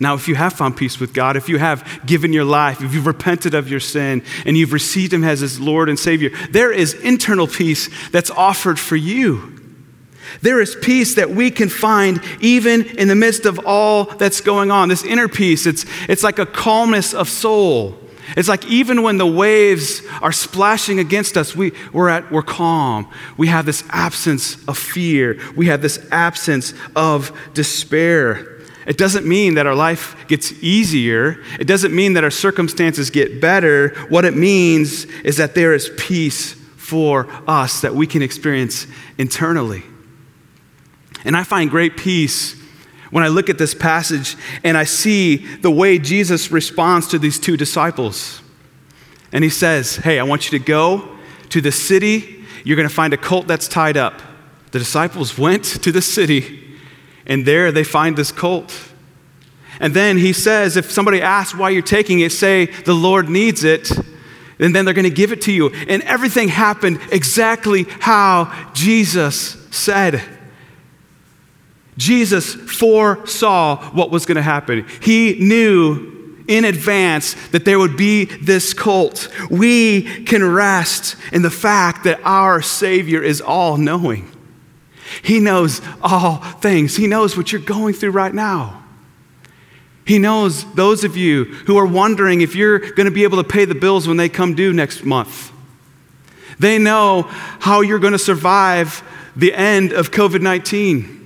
Now, 0.00 0.14
if 0.14 0.26
you 0.26 0.34
have 0.34 0.54
found 0.54 0.78
peace 0.78 0.98
with 0.98 1.12
God, 1.12 1.36
if 1.36 1.46
you 1.46 1.58
have 1.58 2.06
given 2.06 2.32
your 2.32 2.44
life, 2.44 2.80
if 2.80 2.94
you've 2.94 3.06
repented 3.06 3.52
of 3.52 3.68
your 3.68 3.80
sin, 3.80 4.22
and 4.46 4.56
you've 4.56 4.72
received 4.72 5.12
Him 5.12 5.24
as 5.24 5.40
His 5.40 5.60
Lord 5.60 5.90
and 5.90 5.98
Savior, 5.98 6.30
there 6.50 6.72
is 6.72 6.94
internal 6.94 7.46
peace 7.46 7.90
that's 8.08 8.30
offered 8.30 8.78
for 8.78 8.96
you. 8.96 9.76
There 10.40 10.58
is 10.58 10.74
peace 10.74 11.16
that 11.16 11.30
we 11.30 11.50
can 11.50 11.68
find 11.68 12.22
even 12.40 12.86
in 12.96 13.08
the 13.08 13.14
midst 13.14 13.44
of 13.44 13.60
all 13.66 14.04
that's 14.04 14.40
going 14.40 14.70
on. 14.70 14.88
This 14.88 15.04
inner 15.04 15.28
peace, 15.28 15.66
it's, 15.66 15.84
it's 16.08 16.22
like 16.22 16.38
a 16.38 16.46
calmness 16.46 17.12
of 17.12 17.28
soul. 17.28 17.98
It's 18.36 18.48
like 18.48 18.64
even 18.66 19.02
when 19.02 19.16
the 19.16 19.26
waves 19.26 20.02
are 20.20 20.32
splashing 20.32 20.98
against 20.98 21.36
us, 21.36 21.56
we, 21.56 21.72
we're, 21.92 22.08
at, 22.08 22.30
we're 22.30 22.42
calm. 22.42 23.10
We 23.36 23.46
have 23.48 23.66
this 23.66 23.84
absence 23.90 24.62
of 24.68 24.76
fear, 24.76 25.38
we 25.56 25.66
have 25.66 25.82
this 25.82 26.06
absence 26.10 26.74
of 26.94 27.32
despair. 27.54 28.56
It 28.86 28.96
doesn't 28.96 29.26
mean 29.26 29.54
that 29.54 29.66
our 29.66 29.74
life 29.74 30.16
gets 30.28 30.50
easier. 30.62 31.42
It 31.60 31.66
doesn't 31.66 31.94
mean 31.94 32.14
that 32.14 32.24
our 32.24 32.30
circumstances 32.30 33.10
get 33.10 33.38
better. 33.38 33.90
What 34.08 34.24
it 34.24 34.34
means 34.34 35.04
is 35.04 35.36
that 35.36 35.54
there 35.54 35.74
is 35.74 35.90
peace 35.98 36.54
for 36.76 37.28
us 37.46 37.82
that 37.82 37.94
we 37.94 38.06
can 38.06 38.22
experience 38.22 38.86
internally. 39.18 39.82
And 41.26 41.36
I 41.36 41.44
find 41.44 41.68
great 41.68 41.98
peace 41.98 42.57
when 43.10 43.24
I 43.24 43.28
look 43.28 43.48
at 43.48 43.58
this 43.58 43.74
passage 43.74 44.36
and 44.64 44.76
I 44.76 44.84
see 44.84 45.36
the 45.36 45.70
way 45.70 45.98
Jesus 45.98 46.50
responds 46.50 47.08
to 47.08 47.18
these 47.18 47.38
two 47.38 47.56
disciples. 47.56 48.42
And 49.32 49.44
he 49.44 49.50
says, 49.50 49.96
Hey, 49.96 50.18
I 50.18 50.22
want 50.22 50.50
you 50.50 50.58
to 50.58 50.64
go 50.64 51.16
to 51.50 51.60
the 51.60 51.72
city. 51.72 52.44
You're 52.64 52.76
going 52.76 52.88
to 52.88 52.94
find 52.94 53.12
a 53.14 53.18
colt 53.18 53.46
that's 53.46 53.68
tied 53.68 53.96
up. 53.96 54.20
The 54.72 54.78
disciples 54.78 55.38
went 55.38 55.64
to 55.82 55.92
the 55.92 56.02
city 56.02 56.76
and 57.28 57.44
there 57.44 57.70
they 57.70 57.84
find 57.84 58.16
this 58.16 58.32
colt. 58.32 58.74
And 59.80 59.94
then 59.94 60.18
he 60.18 60.32
says, 60.32 60.76
if 60.76 60.90
somebody 60.90 61.22
asks 61.22 61.56
why 61.56 61.70
you're 61.70 61.82
taking 61.82 62.20
it, 62.20 62.32
say, 62.32 62.66
the 62.66 62.94
Lord 62.94 63.28
needs 63.28 63.62
it, 63.62 63.90
and 64.58 64.74
then 64.74 64.84
they're 64.84 64.94
going 64.94 65.04
to 65.04 65.10
give 65.10 65.30
it 65.30 65.42
to 65.42 65.52
you. 65.52 65.70
And 65.70 66.02
everything 66.02 66.48
happened 66.48 66.98
exactly 67.12 67.84
how 68.00 68.72
Jesus 68.72 69.56
said. 69.70 70.20
Jesus 71.98 72.54
foresaw 72.54 73.90
what 73.90 74.10
was 74.10 74.24
going 74.24 74.36
to 74.36 74.42
happen. 74.42 74.86
He 75.02 75.36
knew 75.40 76.44
in 76.46 76.64
advance 76.64 77.34
that 77.48 77.64
there 77.64 77.78
would 77.78 77.96
be 77.96 78.24
this 78.24 78.72
cult. 78.72 79.28
We 79.50 80.24
can 80.24 80.42
rest 80.42 81.16
in 81.32 81.42
the 81.42 81.50
fact 81.50 82.04
that 82.04 82.20
our 82.24 82.62
Savior 82.62 83.20
is 83.22 83.40
all 83.40 83.76
knowing. 83.76 84.30
He 85.22 85.40
knows 85.40 85.82
all 86.00 86.36
things. 86.36 86.96
He 86.96 87.08
knows 87.08 87.36
what 87.36 87.50
you're 87.52 87.60
going 87.60 87.94
through 87.94 88.12
right 88.12 88.32
now. 88.32 88.84
He 90.06 90.18
knows 90.18 90.64
those 90.74 91.04
of 91.04 91.16
you 91.16 91.44
who 91.44 91.76
are 91.76 91.84
wondering 91.84 92.40
if 92.40 92.54
you're 92.54 92.78
going 92.78 93.06
to 93.06 93.10
be 93.10 93.24
able 93.24 93.42
to 93.42 93.48
pay 93.48 93.64
the 93.64 93.74
bills 93.74 94.06
when 94.06 94.16
they 94.16 94.28
come 94.28 94.54
due 94.54 94.72
next 94.72 95.04
month. 95.04 95.52
They 96.60 96.78
know 96.78 97.22
how 97.22 97.80
you're 97.80 97.98
going 97.98 98.12
to 98.12 98.18
survive 98.18 99.02
the 99.34 99.52
end 99.52 99.92
of 99.92 100.10
COVID 100.10 100.40
19. 100.40 101.17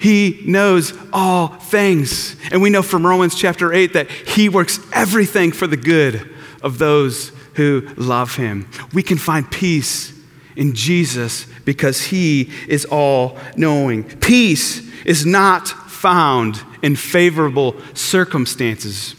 He 0.00 0.42
knows 0.46 0.92
all 1.12 1.48
things. 1.48 2.34
And 2.50 2.62
we 2.62 2.70
know 2.70 2.82
from 2.82 3.06
Romans 3.06 3.34
chapter 3.34 3.72
8 3.72 3.92
that 3.92 4.10
He 4.10 4.48
works 4.48 4.80
everything 4.92 5.52
for 5.52 5.66
the 5.66 5.76
good 5.76 6.34
of 6.62 6.78
those 6.78 7.32
who 7.54 7.86
love 7.96 8.36
Him. 8.36 8.68
We 8.92 9.02
can 9.02 9.18
find 9.18 9.48
peace 9.50 10.18
in 10.56 10.74
Jesus 10.74 11.46
because 11.64 12.02
he 12.02 12.50
is 12.68 12.84
all 12.84 13.38
knowing. 13.56 14.04
Peace 14.04 14.86
is 15.04 15.24
not 15.24 15.68
found 15.68 16.62
in 16.82 16.96
favorable 16.96 17.76
circumstances. 17.94 19.14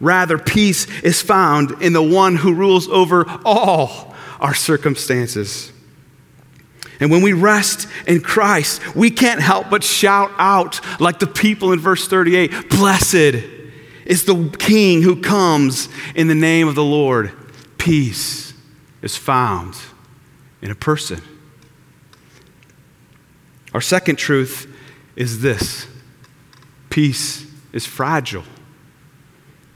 Rather, 0.00 0.36
peace 0.38 0.86
is 1.00 1.22
found 1.22 1.82
in 1.82 1.92
the 1.92 2.02
one 2.02 2.36
who 2.36 2.52
rules 2.52 2.88
over 2.88 3.24
all 3.44 4.14
our 4.40 4.54
circumstances. 4.54 5.72
And 7.00 7.10
when 7.10 7.22
we 7.22 7.32
rest 7.32 7.88
in 8.06 8.20
Christ, 8.20 8.94
we 8.94 9.10
can't 9.10 9.40
help 9.40 9.70
but 9.70 9.82
shout 9.82 10.30
out 10.38 10.80
like 11.00 11.18
the 11.18 11.26
people 11.26 11.72
in 11.72 11.80
verse 11.80 12.06
38 12.06 12.70
Blessed 12.70 13.44
is 14.04 14.24
the 14.24 14.48
King 14.58 15.02
who 15.02 15.20
comes 15.20 15.88
in 16.14 16.28
the 16.28 16.34
name 16.34 16.68
of 16.68 16.74
the 16.74 16.84
Lord. 16.84 17.32
Peace 17.78 18.54
is 19.02 19.16
found 19.16 19.74
in 20.62 20.70
a 20.70 20.74
person. 20.74 21.20
Our 23.72 23.80
second 23.80 24.16
truth 24.16 24.72
is 25.16 25.40
this 25.40 25.86
peace 26.90 27.46
is 27.72 27.84
fragile. 27.84 28.44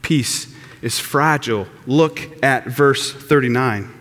Peace 0.01 0.53
is 0.81 0.97
fragile. 0.97 1.67
Look 1.85 2.43
at 2.43 2.65
verse 2.65 3.11
39. 3.11 3.98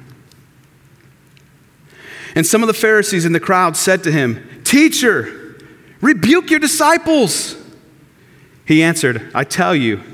And 2.38 2.46
some 2.46 2.62
of 2.62 2.68
the 2.68 2.72
Pharisees 2.72 3.24
in 3.24 3.32
the 3.32 3.40
crowd 3.40 3.76
said 3.76 4.04
to 4.04 4.12
him, 4.12 4.62
Teacher, 4.62 5.56
rebuke 6.00 6.50
your 6.50 6.60
disciples. 6.60 7.56
He 8.64 8.80
answered, 8.80 9.32
I 9.34 9.42
tell 9.42 9.74
you, 9.74 10.04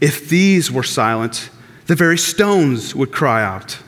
if 0.00 0.30
these 0.30 0.72
were 0.72 0.82
silent, 0.82 1.50
the 1.84 1.94
very 1.94 2.16
stones 2.16 2.94
would 2.94 3.12
cry 3.12 3.44
out. 3.44 3.80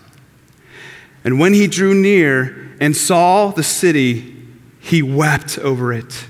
And 1.25 1.41
when 1.41 1.55
he 1.55 1.67
drew 1.69 1.95
near 1.95 2.77
and 2.83 2.95
saw 2.95 3.51
the 3.51 3.63
city, 3.63 4.45
he 4.79 5.01
wept 5.01 5.59
over 5.59 5.91
it, 5.91 6.27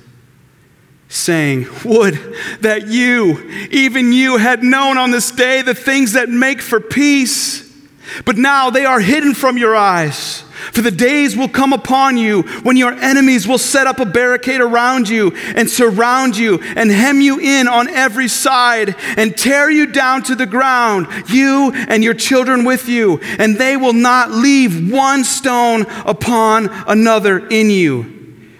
saying, 1.08 1.66
Would 1.84 2.14
that 2.60 2.86
you, 2.86 3.42
even 3.72 4.12
you, 4.12 4.36
had 4.36 4.62
known 4.62 4.98
on 4.98 5.10
this 5.10 5.32
day 5.32 5.62
the 5.62 5.74
things 5.74 6.12
that 6.12 6.28
make 6.28 6.60
for 6.60 6.78
peace. 6.78 7.76
But 8.24 8.36
now 8.36 8.70
they 8.70 8.84
are 8.84 9.00
hidden 9.00 9.34
from 9.34 9.58
your 9.58 9.74
eyes. 9.74 10.44
For 10.72 10.80
the 10.80 10.90
days 10.90 11.36
will 11.36 11.48
come 11.48 11.72
upon 11.72 12.16
you 12.16 12.42
when 12.62 12.76
your 12.76 12.92
enemies 12.92 13.46
will 13.46 13.58
set 13.58 13.86
up 13.86 14.00
a 14.00 14.06
barricade 14.06 14.60
around 14.60 15.08
you 15.08 15.32
and 15.54 15.68
surround 15.68 16.36
you 16.36 16.60
and 16.60 16.90
hem 16.90 17.20
you 17.20 17.38
in 17.38 17.68
on 17.68 17.88
every 17.88 18.28
side 18.28 18.96
and 19.16 19.36
tear 19.36 19.70
you 19.70 19.86
down 19.86 20.22
to 20.24 20.34
the 20.34 20.46
ground, 20.46 21.08
you 21.28 21.72
and 21.74 22.02
your 22.02 22.14
children 22.14 22.64
with 22.64 22.88
you, 22.88 23.18
and 23.38 23.56
they 23.56 23.76
will 23.76 23.92
not 23.92 24.30
leave 24.30 24.90
one 24.90 25.24
stone 25.24 25.82
upon 26.04 26.68
another 26.86 27.46
in 27.48 27.70
you 27.70 28.14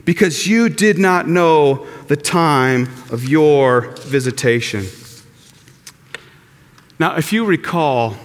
because 0.04 0.46
you 0.46 0.68
did 0.68 0.98
not 0.98 1.26
know 1.26 1.86
the 2.06 2.16
time 2.16 2.84
of 3.10 3.24
your 3.24 3.92
visitation. 4.02 4.84
Now, 6.98 7.16
if 7.16 7.32
you 7.32 7.44
recall, 7.44 8.16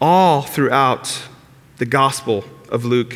all 0.00 0.42
throughout 0.42 1.22
the 1.78 1.86
Gospel 1.86 2.44
of 2.72 2.84
Luke, 2.84 3.14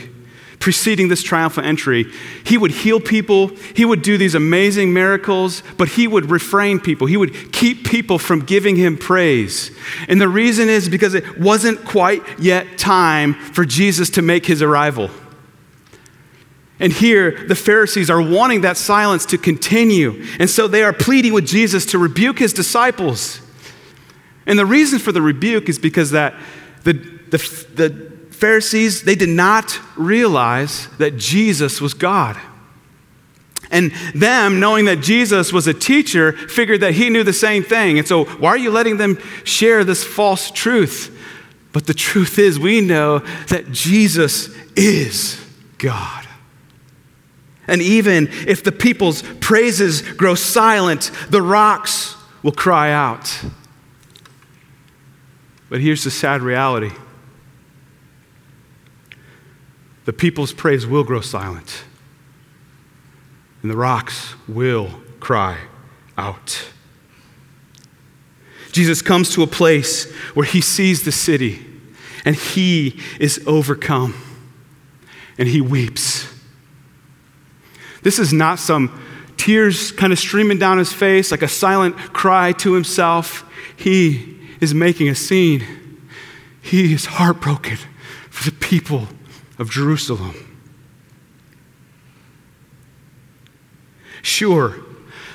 preceding 0.60 1.08
this 1.08 1.22
triumphant 1.22 1.66
entry, 1.66 2.06
he 2.44 2.56
would 2.56 2.70
heal 2.70 3.00
people, 3.00 3.48
he 3.74 3.84
would 3.84 4.02
do 4.02 4.16
these 4.16 4.34
amazing 4.34 4.92
miracles, 4.92 5.62
but 5.76 5.88
he 5.88 6.06
would 6.06 6.30
refrain 6.30 6.80
people. 6.80 7.06
He 7.06 7.16
would 7.16 7.52
keep 7.52 7.86
people 7.86 8.18
from 8.18 8.40
giving 8.40 8.76
him 8.76 8.96
praise. 8.96 9.70
And 10.08 10.20
the 10.20 10.28
reason 10.28 10.68
is 10.68 10.88
because 10.88 11.14
it 11.14 11.38
wasn't 11.38 11.84
quite 11.84 12.22
yet 12.38 12.78
time 12.78 13.34
for 13.34 13.64
Jesus 13.64 14.10
to 14.10 14.22
make 14.22 14.46
his 14.46 14.62
arrival. 14.62 15.10
And 16.78 16.92
here, 16.92 17.46
the 17.46 17.54
Pharisees 17.54 18.10
are 18.10 18.20
wanting 18.20 18.60
that 18.60 18.76
silence 18.76 19.24
to 19.26 19.38
continue. 19.38 20.22
And 20.38 20.50
so 20.50 20.68
they 20.68 20.82
are 20.82 20.92
pleading 20.92 21.32
with 21.32 21.46
Jesus 21.46 21.86
to 21.86 21.98
rebuke 21.98 22.38
his 22.38 22.52
disciples. 22.52 23.40
And 24.46 24.58
the 24.58 24.66
reason 24.66 24.98
for 24.98 25.12
the 25.12 25.22
rebuke 25.22 25.68
is 25.68 25.78
because 25.78 26.10
that 26.10 26.34
the, 26.84 26.92
the, 26.92 27.38
the 27.74 28.15
Pharisees, 28.36 29.02
they 29.02 29.14
did 29.14 29.28
not 29.28 29.80
realize 29.96 30.88
that 30.98 31.16
Jesus 31.16 31.80
was 31.80 31.94
God. 31.94 32.36
And 33.70 33.92
them, 34.14 34.60
knowing 34.60 34.84
that 34.84 35.00
Jesus 35.00 35.52
was 35.52 35.66
a 35.66 35.74
teacher, 35.74 36.32
figured 36.32 36.80
that 36.82 36.94
he 36.94 37.10
knew 37.10 37.24
the 37.24 37.32
same 37.32 37.62
thing. 37.62 37.98
And 37.98 38.06
so, 38.06 38.24
why 38.24 38.50
are 38.50 38.58
you 38.58 38.70
letting 38.70 38.96
them 38.96 39.18
share 39.44 39.82
this 39.82 40.04
false 40.04 40.50
truth? 40.50 41.12
But 41.72 41.86
the 41.86 41.94
truth 41.94 42.38
is, 42.38 42.58
we 42.58 42.80
know 42.80 43.18
that 43.48 43.72
Jesus 43.72 44.50
is 44.76 45.44
God. 45.78 46.26
And 47.66 47.82
even 47.82 48.28
if 48.46 48.62
the 48.62 48.72
people's 48.72 49.22
praises 49.40 50.02
grow 50.02 50.36
silent, 50.36 51.10
the 51.30 51.42
rocks 51.42 52.14
will 52.42 52.52
cry 52.52 52.92
out. 52.92 53.44
But 55.68 55.80
here's 55.80 56.04
the 56.04 56.10
sad 56.12 56.42
reality 56.42 56.92
the 60.06 60.12
people's 60.12 60.52
praise 60.52 60.86
will 60.86 61.04
grow 61.04 61.20
silent, 61.20 61.84
and 63.60 63.70
the 63.70 63.76
rocks 63.76 64.34
will 64.48 64.90
cry 65.20 65.58
out. 66.16 66.70
Jesus 68.72 69.00
comes 69.02 69.32
to 69.34 69.42
a 69.42 69.46
place 69.46 70.10
where 70.34 70.46
he 70.46 70.60
sees 70.60 71.02
the 71.02 71.12
city 71.12 71.64
and 72.26 72.36
he 72.36 73.00
is 73.18 73.42
overcome. 73.46 74.14
And 75.38 75.48
he 75.48 75.60
weeps. 75.60 76.26
This 78.02 78.18
is 78.18 78.32
not 78.32 78.58
some 78.58 79.02
tears 79.36 79.92
kind 79.92 80.12
of 80.12 80.18
streaming 80.18 80.58
down 80.58 80.78
his 80.78 80.92
face 80.92 81.30
like 81.30 81.42
a 81.42 81.48
silent 81.48 81.96
cry 82.12 82.52
to 82.52 82.74
himself. 82.74 83.44
He 83.76 84.38
is 84.60 84.74
making 84.74 85.08
a 85.08 85.14
scene. 85.14 85.64
He 86.60 86.92
is 86.92 87.06
heartbroken 87.06 87.78
for 88.28 88.50
the 88.50 88.56
people 88.56 89.08
of 89.58 89.70
Jerusalem. 89.70 90.34
Sure, 94.22 94.76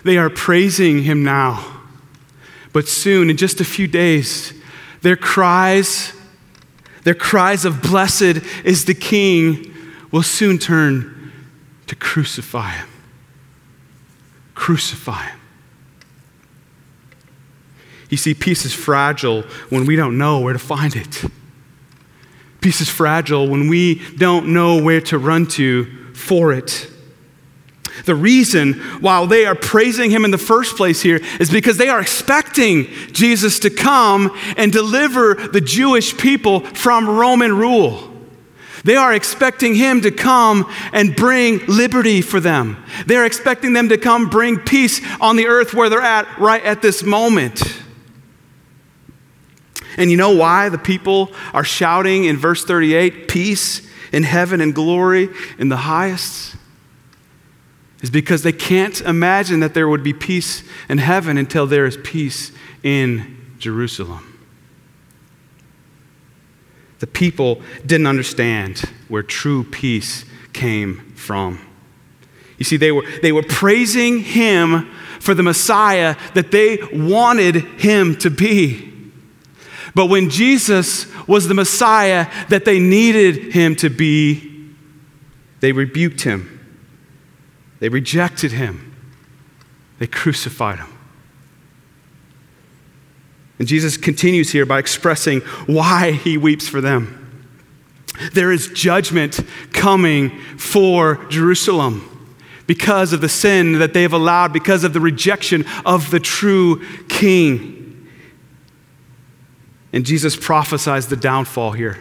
they 0.04 0.18
are 0.18 0.30
praising 0.30 1.04
him 1.04 1.24
now, 1.24 1.82
but 2.74 2.88
soon, 2.88 3.30
in 3.30 3.38
just 3.38 3.62
a 3.62 3.66
few 3.66 3.88
days, 3.88 4.54
their 5.02 5.16
cries, 5.16 6.14
their 7.04 7.16
cries 7.16 7.66
of 7.66 7.82
blessed 7.82 8.42
is 8.64 8.86
the 8.86 8.94
king, 8.94 9.74
will 10.12 10.24
soon 10.24 10.58
turn 10.58 11.32
to 11.88 11.96
crucify 11.96 12.72
him. 12.72 12.88
Crucify 14.54 15.26
him. 15.28 15.40
You 18.10 18.18
see, 18.18 18.34
peace 18.34 18.66
is 18.66 18.74
fragile 18.74 19.44
when 19.70 19.86
we 19.86 19.96
don't 19.96 20.18
know 20.18 20.40
where 20.42 20.54
to 20.54 20.60
find 20.60 20.96
it. 20.96 21.24
Peace 22.62 22.80
is 22.80 22.90
fragile 22.90 23.50
when 23.50 23.68
we 23.68 23.96
don't 24.16 24.54
know 24.54 24.82
where 24.82 25.02
to 25.02 25.18
run 25.18 25.48
to 25.48 25.86
for 26.14 26.54
it. 26.54 26.88
The 28.06 28.16
reason 28.16 28.74
why 29.02 29.26
they 29.26 29.46
are 29.46 29.56
praising 29.56 30.12
him 30.12 30.26
in 30.26 30.32
the 30.32 30.38
first 30.38 30.78
place 30.78 31.02
here 31.02 31.20
is 31.40 31.52
because 31.52 31.78
they 31.78 31.90
are 31.90 32.00
expecting 32.00 32.86
Jesus 33.12 33.60
to 33.60 33.70
come 33.70 34.36
and 34.58 34.72
deliver 34.72 35.36
the 35.36 35.62
Jewish 35.62 36.18
people 36.18 36.62
from 36.62 37.10
Roman 37.10 37.58
rule. 37.58 38.08
They 38.84 38.96
are 38.96 39.14
expecting 39.14 39.76
him 39.76 40.02
to 40.02 40.12
come 40.12 40.72
and 40.94 41.16
bring 41.16 41.66
liberty 41.68 42.22
for 42.22 42.40
them. 42.40 42.84
They're 43.06 43.26
expecting 43.26 43.74
them 43.74 43.90
to 43.90 43.98
come 43.98 44.30
bring 44.30 44.58
peace 44.60 45.02
on 45.20 45.36
the 45.36 45.48
earth 45.48 45.74
where 45.74 45.90
they're 45.90 46.02
at 46.02 46.40
right 46.40 46.64
at 46.64 46.82
this 46.82 47.04
moment. 47.04 47.62
And 49.98 50.10
you 50.10 50.18
know 50.18 50.36
why 50.36 50.70
the 50.70 50.78
people 50.78 51.32
are 51.54 51.64
shouting 51.64 52.26
in 52.26 52.38
verse 52.38 52.64
38 52.64 53.28
peace 53.28 53.88
in 54.12 54.24
heaven 54.24 54.62
and 54.62 54.74
glory 54.74 55.30
in 55.58 55.70
the 55.70 55.78
highest? 55.78 56.56
Is 58.02 58.10
because 58.10 58.44
they 58.44 58.52
can't 58.52 59.00
imagine 59.02 59.60
that 59.60 59.74
there 59.74 59.88
would 59.88 60.04
be 60.04 60.14
peace 60.14 60.64
in 60.90 60.98
heaven 60.98 61.38
until 61.38 61.68
there 61.68 61.86
is 61.86 61.98
peace 61.98 62.52
in 62.84 63.56
Jerusalem. 63.60 64.28
The 67.00 67.08
people 67.08 67.62
didn't 67.86 68.08
understand 68.08 68.82
where 69.08 69.24
true 69.24 69.64
peace 69.64 70.26
came 70.54 71.14
from. 71.16 71.60
You 72.58 72.66
see, 72.66 72.78
they 72.78 72.92
were, 72.92 73.04
they 73.24 73.32
were 73.32 73.44
praising 73.44 74.20
him 74.20 74.92
for 75.20 75.34
the 75.34 75.42
Messiah 75.42 76.16
that 76.36 76.52
they 76.52 76.78
wanted 76.94 77.56
him 77.56 78.16
to 78.18 78.30
be. 78.30 78.91
But 79.94 80.06
when 80.06 80.30
Jesus 80.30 81.06
was 81.28 81.48
the 81.48 81.54
Messiah 81.54 82.28
that 82.50 82.66
they 82.66 82.80
needed 82.80 83.54
him 83.54 83.76
to 83.78 83.90
be, 83.90 84.72
they 85.60 85.72
rebuked 85.72 86.22
him. 86.22 86.60
They 87.80 87.90
rejected 87.90 88.52
him. 88.52 88.96
They 90.00 90.08
crucified 90.08 90.80
him. 90.80 90.88
And 93.60 93.68
Jesus 93.68 93.98
continues 93.98 94.52
here 94.52 94.66
by 94.66 94.80
expressing 94.80 95.42
why 95.68 96.12
he 96.12 96.38
weeps 96.38 96.68
for 96.68 96.82
them. 96.82 97.18
There 98.34 98.52
is 98.52 98.70
judgment 98.70 99.40
coming 99.72 100.40
for 100.58 101.24
Jerusalem 101.26 102.08
because 102.66 103.14
of 103.14 103.22
the 103.22 103.30
sin 103.30 103.80
that 103.80 103.94
they 103.94 104.02
have 104.04 104.14
allowed, 104.14 104.54
because 104.54 104.84
of 104.84 104.94
the 104.94 105.00
rejection 105.00 105.66
of 105.86 106.10
the 106.12 106.20
true 106.20 106.84
king. 107.08 107.81
And 109.94 110.06
Jesus 110.06 110.36
prophesies 110.36 111.08
the 111.08 111.16
downfall 111.16 111.74
here. 111.74 111.98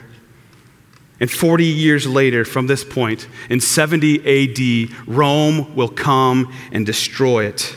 And 1.18 1.30
40 1.30 1.64
years 1.64 2.06
later, 2.06 2.44
from 2.44 2.66
this 2.66 2.82
point, 2.82 3.28
in 3.50 3.60
70 3.60 4.88
AD, 4.88 5.06
Rome 5.06 5.74
will 5.74 5.88
come 5.88 6.52
and 6.72 6.86
destroy 6.86 7.44
it. 7.44 7.76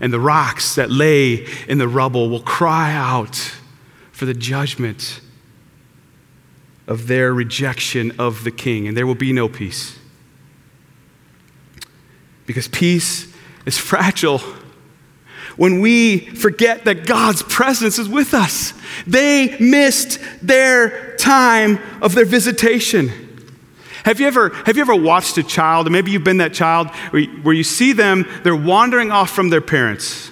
And 0.00 0.12
the 0.12 0.20
rocks 0.20 0.74
that 0.74 0.90
lay 0.90 1.46
in 1.66 1.78
the 1.78 1.88
rubble 1.88 2.28
will 2.28 2.42
cry 2.42 2.92
out 2.92 3.36
for 4.12 4.26
the 4.26 4.34
judgment 4.34 5.20
of 6.86 7.06
their 7.06 7.32
rejection 7.32 8.12
of 8.18 8.44
the 8.44 8.50
king, 8.50 8.86
and 8.86 8.96
there 8.96 9.06
will 9.06 9.14
be 9.14 9.32
no 9.32 9.48
peace. 9.48 9.98
Because 12.44 12.68
peace 12.68 13.32
is 13.64 13.78
fragile 13.78 14.40
when 15.56 15.80
we 15.80 16.18
forget 16.18 16.84
that 16.84 17.06
God's 17.06 17.42
presence 17.42 17.98
is 17.98 18.08
with 18.08 18.34
us. 18.34 18.74
They 19.06 19.56
missed 19.58 20.18
their 20.42 21.16
time 21.16 21.78
of 22.02 22.14
their 22.14 22.24
visitation. 22.24 23.10
Have 24.04 24.20
you 24.20 24.26
ever, 24.26 24.50
have 24.50 24.76
you 24.76 24.82
ever 24.82 24.94
watched 24.94 25.36
a 25.38 25.42
child, 25.42 25.86
and 25.86 25.92
maybe 25.92 26.12
you've 26.12 26.22
been 26.22 26.36
that 26.36 26.54
child, 26.54 26.90
where 27.10 27.22
you, 27.22 27.30
where 27.42 27.54
you 27.54 27.64
see 27.64 27.92
them, 27.92 28.24
they're 28.44 28.54
wandering 28.54 29.10
off 29.10 29.30
from 29.30 29.48
their 29.50 29.60
parents, 29.60 30.30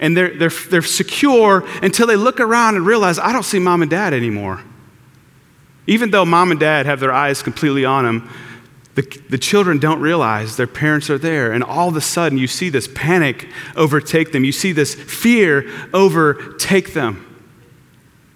and 0.00 0.16
they're, 0.16 0.36
they're, 0.36 0.50
they're 0.50 0.82
secure 0.82 1.64
until 1.82 2.06
they 2.06 2.16
look 2.16 2.38
around 2.38 2.76
and 2.76 2.84
realize, 2.84 3.18
I 3.18 3.32
don't 3.32 3.44
see 3.44 3.58
mom 3.58 3.80
and 3.80 3.90
dad 3.90 4.12
anymore. 4.12 4.60
Even 5.86 6.10
though 6.10 6.26
mom 6.26 6.50
and 6.50 6.60
dad 6.60 6.84
have 6.84 7.00
their 7.00 7.12
eyes 7.12 7.42
completely 7.42 7.86
on 7.86 8.04
them, 8.04 8.30
the, 8.98 9.20
the 9.30 9.38
children 9.38 9.78
don't 9.78 10.00
realize 10.00 10.56
their 10.56 10.66
parents 10.66 11.08
are 11.08 11.18
there. 11.18 11.52
And 11.52 11.62
all 11.62 11.88
of 11.88 11.94
a 11.94 12.00
sudden, 12.00 12.36
you 12.36 12.48
see 12.48 12.68
this 12.68 12.88
panic 12.92 13.46
overtake 13.76 14.32
them. 14.32 14.42
You 14.42 14.50
see 14.50 14.72
this 14.72 14.96
fear 14.96 15.70
overtake 15.94 16.94
them. 16.94 17.24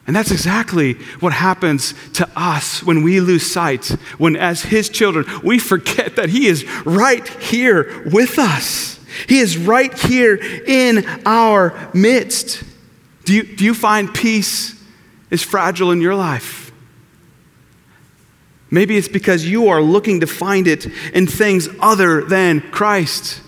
And 0.06 0.14
that's 0.14 0.30
exactly 0.30 0.94
what 1.18 1.32
happens 1.32 1.94
to 2.12 2.30
us 2.36 2.80
when 2.80 3.02
we 3.02 3.18
lose 3.20 3.44
sight, 3.44 3.86
when, 4.18 4.36
as 4.36 4.62
His 4.62 4.88
children, 4.88 5.26
we 5.42 5.58
forget 5.58 6.14
that 6.14 6.28
He 6.28 6.46
is 6.46 6.64
right 6.84 7.26
here 7.42 8.08
with 8.12 8.38
us. 8.38 9.00
He 9.28 9.40
is 9.40 9.58
right 9.58 9.92
here 9.92 10.36
in 10.36 11.04
our 11.26 11.90
midst. 11.92 12.62
Do 13.24 13.34
you, 13.34 13.42
do 13.42 13.64
you 13.64 13.74
find 13.74 14.14
peace 14.14 14.80
is 15.28 15.42
fragile 15.42 15.90
in 15.90 16.00
your 16.00 16.14
life? 16.14 16.61
Maybe 18.72 18.96
it's 18.96 19.06
because 19.06 19.46
you 19.46 19.68
are 19.68 19.82
looking 19.82 20.20
to 20.20 20.26
find 20.26 20.66
it 20.66 20.86
in 21.12 21.26
things 21.26 21.68
other 21.78 22.24
than 22.24 22.62
Christ. 22.72 23.42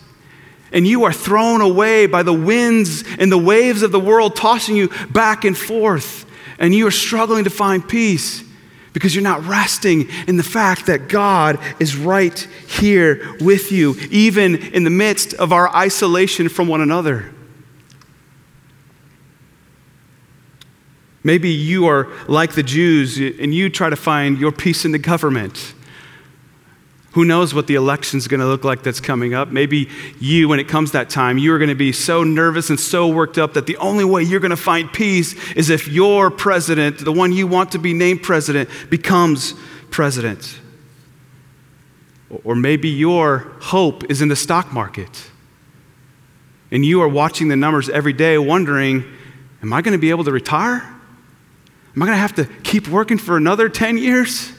And 0.70 0.86
you 0.86 1.04
are 1.04 1.14
thrown 1.14 1.62
away 1.62 2.04
by 2.04 2.22
the 2.22 2.34
winds 2.34 3.04
and 3.18 3.32
the 3.32 3.38
waves 3.38 3.82
of 3.82 3.90
the 3.90 3.98
world 3.98 4.36
tossing 4.36 4.76
you 4.76 4.90
back 5.10 5.46
and 5.46 5.56
forth. 5.56 6.26
And 6.58 6.74
you 6.74 6.86
are 6.86 6.90
struggling 6.90 7.44
to 7.44 7.50
find 7.50 7.88
peace 7.88 8.44
because 8.92 9.14
you're 9.14 9.24
not 9.24 9.46
resting 9.46 10.10
in 10.28 10.36
the 10.36 10.42
fact 10.42 10.86
that 10.86 11.08
God 11.08 11.58
is 11.80 11.96
right 11.96 12.38
here 12.68 13.34
with 13.40 13.72
you, 13.72 13.96
even 14.10 14.56
in 14.56 14.84
the 14.84 14.90
midst 14.90 15.32
of 15.32 15.54
our 15.54 15.74
isolation 15.74 16.50
from 16.50 16.68
one 16.68 16.82
another. 16.82 17.32
Maybe 21.24 21.48
you 21.48 21.86
are 21.86 22.08
like 22.28 22.52
the 22.52 22.62
Jews 22.62 23.18
and 23.18 23.54
you 23.54 23.70
try 23.70 23.88
to 23.88 23.96
find 23.96 24.38
your 24.38 24.52
peace 24.52 24.84
in 24.84 24.92
the 24.92 24.98
government. 24.98 25.74
Who 27.12 27.24
knows 27.24 27.54
what 27.54 27.66
the 27.66 27.76
election 27.76 28.18
is 28.18 28.28
going 28.28 28.40
to 28.40 28.46
look 28.46 28.64
like 28.64 28.82
that's 28.82 29.00
coming 29.00 29.34
up? 29.34 29.48
Maybe 29.48 29.88
you, 30.20 30.48
when 30.48 30.58
it 30.58 30.68
comes 30.68 30.92
that 30.92 31.08
time, 31.08 31.38
you 31.38 31.54
are 31.54 31.58
going 31.58 31.68
to 31.68 31.74
be 31.74 31.92
so 31.92 32.24
nervous 32.24 32.70
and 32.70 32.78
so 32.78 33.08
worked 33.08 33.38
up 33.38 33.54
that 33.54 33.66
the 33.66 33.76
only 33.78 34.04
way 34.04 34.22
you're 34.22 34.40
going 34.40 34.50
to 34.50 34.56
find 34.56 34.92
peace 34.92 35.34
is 35.52 35.70
if 35.70 35.88
your 35.88 36.30
president, 36.30 36.98
the 36.98 37.12
one 37.12 37.32
you 37.32 37.46
want 37.46 37.72
to 37.72 37.78
be 37.78 37.94
named 37.94 38.22
president, 38.22 38.68
becomes 38.90 39.54
president. 39.90 40.58
Or 42.42 42.56
maybe 42.56 42.88
your 42.88 43.52
hope 43.60 44.10
is 44.10 44.20
in 44.20 44.28
the 44.28 44.36
stock 44.36 44.72
market. 44.72 45.30
And 46.72 46.84
you 46.84 47.00
are 47.00 47.08
watching 47.08 47.46
the 47.46 47.56
numbers 47.56 47.88
every 47.88 48.12
day 48.12 48.36
wondering, 48.36 49.04
am 49.62 49.72
I 49.72 49.82
going 49.82 49.92
to 49.92 50.00
be 50.00 50.10
able 50.10 50.24
to 50.24 50.32
retire? 50.32 50.93
Am 51.96 52.02
I 52.02 52.06
going 52.06 52.16
to 52.16 52.20
have 52.20 52.34
to 52.34 52.46
keep 52.62 52.88
working 52.88 53.18
for 53.18 53.36
another 53.36 53.68
10 53.68 53.98
years? 53.98 54.52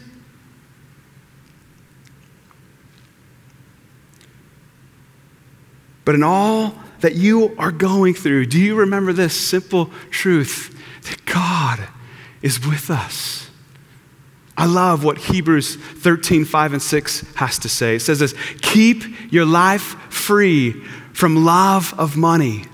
But 6.06 6.16
in 6.16 6.24
all 6.24 6.76
that 7.02 7.16
you 7.16 7.56
are 7.58 7.72
going 7.72 8.14
through, 8.14 8.46
do 8.46 8.60
you 8.60 8.76
remember 8.76 9.12
this 9.12 9.36
simple 9.36 9.90
truth 10.12 10.80
that 11.04 11.26
God 11.26 11.88
is 12.42 12.66
with 12.66 12.90
us? 12.90 13.50
I 14.58 14.68
love 14.68 15.04
what 15.04 15.18
Hebrews 15.18 15.76
13, 15.76 16.46
5, 16.46 16.74
and 16.74 16.82
6 16.82 17.34
has 17.36 17.60
to 17.60 17.68
say. 17.68 17.96
It 17.96 18.02
says 18.02 18.20
this 18.20 18.34
Keep 18.62 19.34
your 19.34 19.46
life 19.46 19.98
free 20.10 20.72
from 21.12 21.44
love 21.44 21.94
of 21.98 22.16
money 22.16 22.66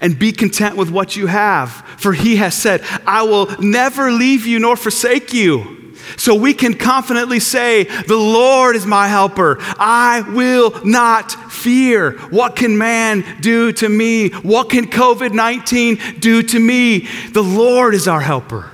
and 0.00 0.18
be 0.18 0.32
content 0.32 0.76
with 0.76 0.90
what 0.90 1.16
you 1.16 1.26
have. 1.26 1.70
For 1.98 2.12
he 2.12 2.36
has 2.36 2.54
said, 2.54 2.82
I 3.06 3.22
will 3.22 3.46
never 3.60 4.10
leave 4.10 4.46
you 4.46 4.58
nor 4.58 4.76
forsake 4.76 5.32
you. 5.32 5.78
So 6.16 6.34
we 6.34 6.54
can 6.54 6.74
confidently 6.74 7.40
say, 7.40 7.84
The 7.84 8.16
Lord 8.16 8.76
is 8.76 8.86
my 8.86 9.08
helper. 9.08 9.58
I 9.78 10.22
will 10.22 10.84
not 10.84 11.52
fear. 11.52 12.12
What 12.30 12.56
can 12.56 12.78
man 12.78 13.24
do 13.40 13.72
to 13.72 13.88
me? 13.88 14.30
What 14.30 14.70
can 14.70 14.86
COVID 14.86 15.32
19 15.32 16.20
do 16.20 16.42
to 16.42 16.58
me? 16.58 17.08
The 17.32 17.42
Lord 17.42 17.94
is 17.94 18.08
our 18.08 18.20
helper. 18.20 18.70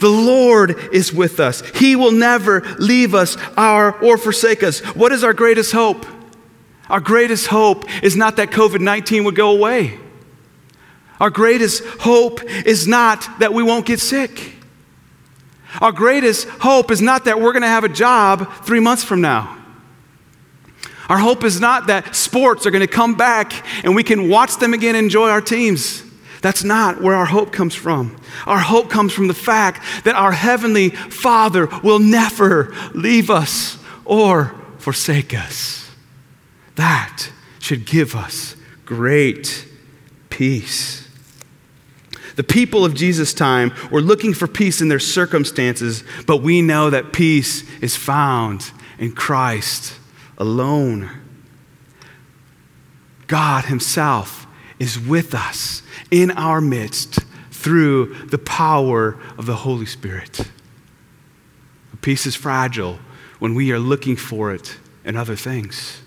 The 0.00 0.08
Lord 0.08 0.76
is 0.92 1.12
with 1.12 1.40
us. 1.40 1.62
He 1.76 1.96
will 1.96 2.12
never 2.12 2.60
leave 2.78 3.14
us 3.14 3.36
our, 3.56 3.98
or 4.04 4.18
forsake 4.18 4.62
us. 4.62 4.80
What 4.94 5.12
is 5.12 5.24
our 5.24 5.32
greatest 5.32 5.72
hope? 5.72 6.04
Our 6.90 7.00
greatest 7.00 7.46
hope 7.46 7.84
is 8.02 8.16
not 8.16 8.36
that 8.36 8.50
COVID 8.50 8.80
19 8.80 9.24
would 9.24 9.36
go 9.36 9.50
away. 9.50 9.98
Our 11.20 11.30
greatest 11.30 11.84
hope 12.00 12.42
is 12.44 12.86
not 12.86 13.26
that 13.40 13.52
we 13.52 13.62
won't 13.62 13.86
get 13.86 14.00
sick. 14.00 14.54
Our 15.80 15.92
greatest 15.92 16.48
hope 16.48 16.90
is 16.90 17.02
not 17.02 17.24
that 17.26 17.40
we're 17.40 17.52
going 17.52 17.62
to 17.62 17.68
have 17.68 17.84
a 17.84 17.88
job 17.88 18.52
three 18.64 18.80
months 18.80 19.04
from 19.04 19.20
now. 19.20 19.56
Our 21.08 21.18
hope 21.18 21.44
is 21.44 21.60
not 21.60 21.86
that 21.86 22.14
sports 22.14 22.66
are 22.66 22.70
going 22.70 22.86
to 22.86 22.92
come 22.92 23.14
back 23.14 23.64
and 23.84 23.94
we 23.94 24.02
can 24.02 24.28
watch 24.28 24.56
them 24.58 24.74
again 24.74 24.94
and 24.94 25.04
enjoy 25.04 25.30
our 25.30 25.40
teams. 25.40 26.02
That's 26.42 26.62
not 26.62 27.00
where 27.00 27.14
our 27.14 27.26
hope 27.26 27.52
comes 27.52 27.74
from. 27.74 28.20
Our 28.46 28.58
hope 28.58 28.90
comes 28.90 29.12
from 29.12 29.26
the 29.26 29.34
fact 29.34 30.04
that 30.04 30.14
our 30.14 30.32
Heavenly 30.32 30.90
Father 30.90 31.66
will 31.82 31.98
never 31.98 32.74
leave 32.94 33.30
us 33.30 33.78
or 34.04 34.54
forsake 34.78 35.34
us. 35.34 35.90
That 36.76 37.30
should 37.58 37.86
give 37.86 38.14
us 38.14 38.54
great 38.84 39.66
peace. 40.30 41.07
The 42.38 42.44
people 42.44 42.84
of 42.84 42.94
Jesus' 42.94 43.34
time 43.34 43.72
were 43.90 44.00
looking 44.00 44.32
for 44.32 44.46
peace 44.46 44.80
in 44.80 44.86
their 44.86 45.00
circumstances, 45.00 46.04
but 46.24 46.36
we 46.36 46.62
know 46.62 46.88
that 46.88 47.12
peace 47.12 47.68
is 47.80 47.96
found 47.96 48.70
in 48.96 49.10
Christ 49.10 49.98
alone. 50.38 51.10
God 53.26 53.64
Himself 53.64 54.46
is 54.78 55.00
with 55.00 55.34
us 55.34 55.82
in 56.12 56.30
our 56.30 56.60
midst 56.60 57.18
through 57.50 58.14
the 58.26 58.38
power 58.38 59.18
of 59.36 59.46
the 59.46 59.56
Holy 59.56 59.86
Spirit. 59.86 60.48
Peace 62.02 62.24
is 62.24 62.36
fragile 62.36 63.00
when 63.40 63.56
we 63.56 63.72
are 63.72 63.80
looking 63.80 64.14
for 64.14 64.54
it 64.54 64.78
in 65.04 65.16
other 65.16 65.34
things. 65.34 66.02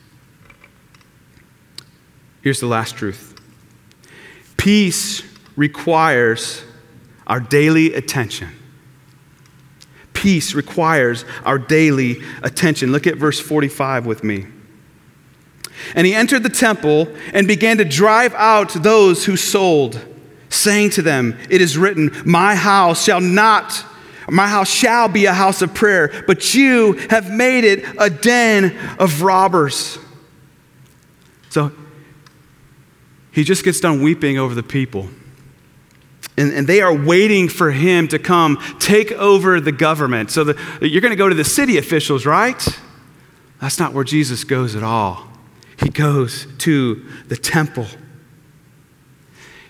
Here's 2.42 2.62
the 2.62 2.68
last 2.68 2.96
truth 2.96 3.36
peace 4.56 5.24
requires 5.56 6.64
our 7.28 7.40
daily 7.40 7.94
attention. 7.94 8.50
Peace 10.14 10.54
requires 10.54 11.26
our 11.46 11.58
daily 11.58 12.22
attention. 12.44 12.92
Look 12.92 13.08
at 13.08 13.18
verse 13.18 13.40
45 13.40 14.06
with 14.06 14.24
me. 14.24 14.46
And 15.96 16.06
he 16.06 16.14
entered 16.14 16.44
the 16.44 16.50
temple 16.50 17.08
and 17.34 17.48
began 17.48 17.78
to 17.78 17.86
drive 17.86 18.34
out 18.36 18.70
those 18.70 19.26
who 19.26 19.36
sold, 19.36 20.00
saying 20.50 20.92
to 20.92 21.02
them, 21.02 21.38
It 21.50 21.62
is 21.62 21.78
written, 21.78 22.12
My 22.26 22.56
house 22.56 23.04
shall 23.04 23.22
not, 23.22 23.84
my 24.30 24.48
house 24.48 24.70
shall 24.70 25.08
be 25.08 25.26
a 25.26 25.34
house 25.34 25.62
of 25.62 25.74
prayer, 25.74 26.24
but 26.28 26.54
you 26.54 26.94
have 27.10 27.32
made 27.32 27.64
it 27.64 27.84
a 27.98 28.10
den 28.10 28.78
of 29.00 29.24
robbers. 29.24 29.98
So 31.50 31.72
he 33.32 33.44
just 33.44 33.64
gets 33.64 33.80
done 33.80 34.02
weeping 34.02 34.38
over 34.38 34.54
the 34.54 34.64
people. 34.64 35.10
And, 36.38 36.54
and, 36.54 36.68
they 36.68 36.82
are 36.82 36.94
waiting 36.94 37.50
for 37.50 37.72
him 37.72 38.08
to 38.08 38.18
come 38.18 38.58
take 38.80 39.12
over 39.12 39.60
the 39.60 39.72
government. 39.72 40.32
So 40.32 40.46
the, 40.46 40.58
you're 40.82 41.02
going 41.02 41.12
to 41.12 41.18
go 41.18 41.28
to 41.28 41.36
the 41.36 41.44
city 41.44 41.78
officials, 41.78 42.26
right? 42.26 42.66
That's 43.60 43.80
not 43.80 43.94
where 43.94 44.04
Jesus 44.04 44.44
goes 44.44 44.76
at 44.76 44.84
all. 44.84 45.28
He 45.78 45.90
goes 45.90 46.48
to 46.60 47.06
the 47.28 47.36
temple. 47.36 47.88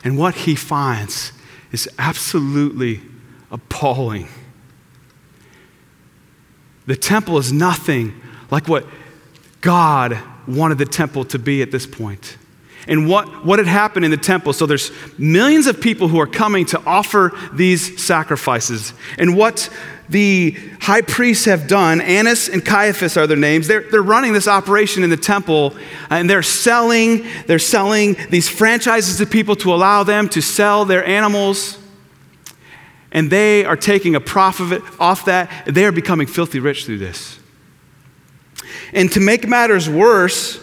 And 0.04 0.18
what 0.18 0.36
he 0.36 0.56
finds 0.56 1.34
is 1.72 1.90
absolutely 1.98 3.02
appalling. 3.50 4.28
The 6.86 6.96
temple 6.96 7.38
is 7.38 7.52
nothing 7.52 8.20
like 8.50 8.68
what 8.68 8.86
God 9.62 10.18
wanted 10.48 10.78
the 10.78 10.86
temple 10.86 11.26
to 11.26 11.40
be 11.40 11.62
at 11.62 11.72
this 11.72 11.86
point 11.86 12.38
and 12.88 13.08
what, 13.08 13.46
what 13.46 13.60
had 13.60 13.68
happened 13.68 14.06
in 14.06 14.12
the 14.12 14.18
temple. 14.18 14.54
So 14.54 14.66
there's 14.66 14.92
millions 15.18 15.68
of 15.68 15.80
people 15.80 16.08
who 16.08 16.20
are 16.20 16.28
coming 16.28 16.66
to 16.68 16.82
offer 16.86 17.32
these 17.54 18.02
sacrifices. 18.02 18.94
And 19.18 19.36
what 19.36 19.70
the 20.10 20.58
high 20.82 21.02
priests 21.02 21.46
have 21.46 21.68
done, 21.68 22.02
Annas 22.02 22.50
and 22.50 22.66
Caiaphas 22.66 23.16
are 23.18 23.28
their 23.28 23.38
names, 23.38 23.68
they're, 23.68 23.90
they're 23.90 24.02
running 24.02 24.34
this 24.34 24.48
operation 24.48 25.04
in 25.04 25.10
the 25.10 25.18
temple 25.18 25.76
and 26.10 26.30
they're 26.30 26.44
selling, 26.44 27.26
they're 27.48 27.60
selling 27.60 28.18
these 28.30 28.50
franchises 28.50 29.18
to 29.20 29.26
people 29.26 29.56
to 29.58 29.74
allow 29.74 30.04
them 30.04 30.28
to 30.30 30.42
sell 30.42 30.84
their 30.86 31.06
animals. 31.06 31.78
And 33.14 33.30
they 33.30 33.66
are 33.66 33.76
taking 33.76 34.16
a 34.16 34.22
profit 34.22 34.82
off 35.00 35.26
that. 35.26 35.66
They 35.66 35.86
are 35.86 35.92
becoming 35.92 36.28
filthy 36.28 36.60
rich 36.60 36.86
through 36.86 37.00
this. 37.00 37.40
And 38.94 39.12
to 39.12 39.20
make 39.20 39.48
matters 39.48 39.90
worse, 39.90 40.60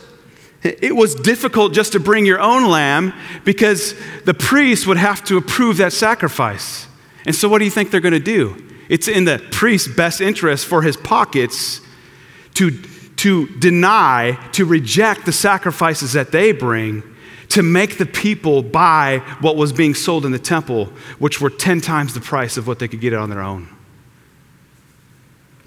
it 0.62 0.96
was 0.96 1.14
difficult 1.14 1.72
just 1.72 1.92
to 1.92 2.00
bring 2.00 2.26
your 2.26 2.40
own 2.40 2.68
lamb 2.68 3.14
because 3.44 3.94
the 4.24 4.34
priest 4.34 4.86
would 4.86 4.96
have 4.96 5.22
to 5.24 5.36
approve 5.36 5.76
that 5.76 5.92
sacrifice. 5.92 6.88
And 7.24 7.34
so, 7.34 7.48
what 7.48 7.58
do 7.58 7.64
you 7.64 7.70
think 7.70 7.90
they're 7.90 8.00
going 8.00 8.12
to 8.12 8.18
do? 8.18 8.64
It's 8.88 9.06
in 9.06 9.24
the 9.24 9.38
priest's 9.52 9.88
best 9.88 10.20
interest 10.20 10.66
for 10.66 10.82
his 10.82 10.96
pockets 10.96 11.80
to, 12.54 12.70
to 13.16 13.46
deny, 13.58 14.36
to 14.52 14.64
reject 14.64 15.26
the 15.26 15.32
sacrifices 15.32 16.14
that 16.14 16.32
they 16.32 16.50
bring, 16.50 17.04
to 17.50 17.62
make 17.62 17.98
the 17.98 18.06
people 18.06 18.62
buy 18.62 19.18
what 19.40 19.56
was 19.56 19.72
being 19.72 19.94
sold 19.94 20.26
in 20.26 20.32
the 20.32 20.38
temple, 20.40 20.86
which 21.18 21.40
were 21.40 21.50
10 21.50 21.80
times 21.80 22.14
the 22.14 22.20
price 22.20 22.56
of 22.56 22.66
what 22.66 22.80
they 22.80 22.88
could 22.88 23.00
get 23.00 23.14
on 23.14 23.30
their 23.30 23.42
own. 23.42 23.68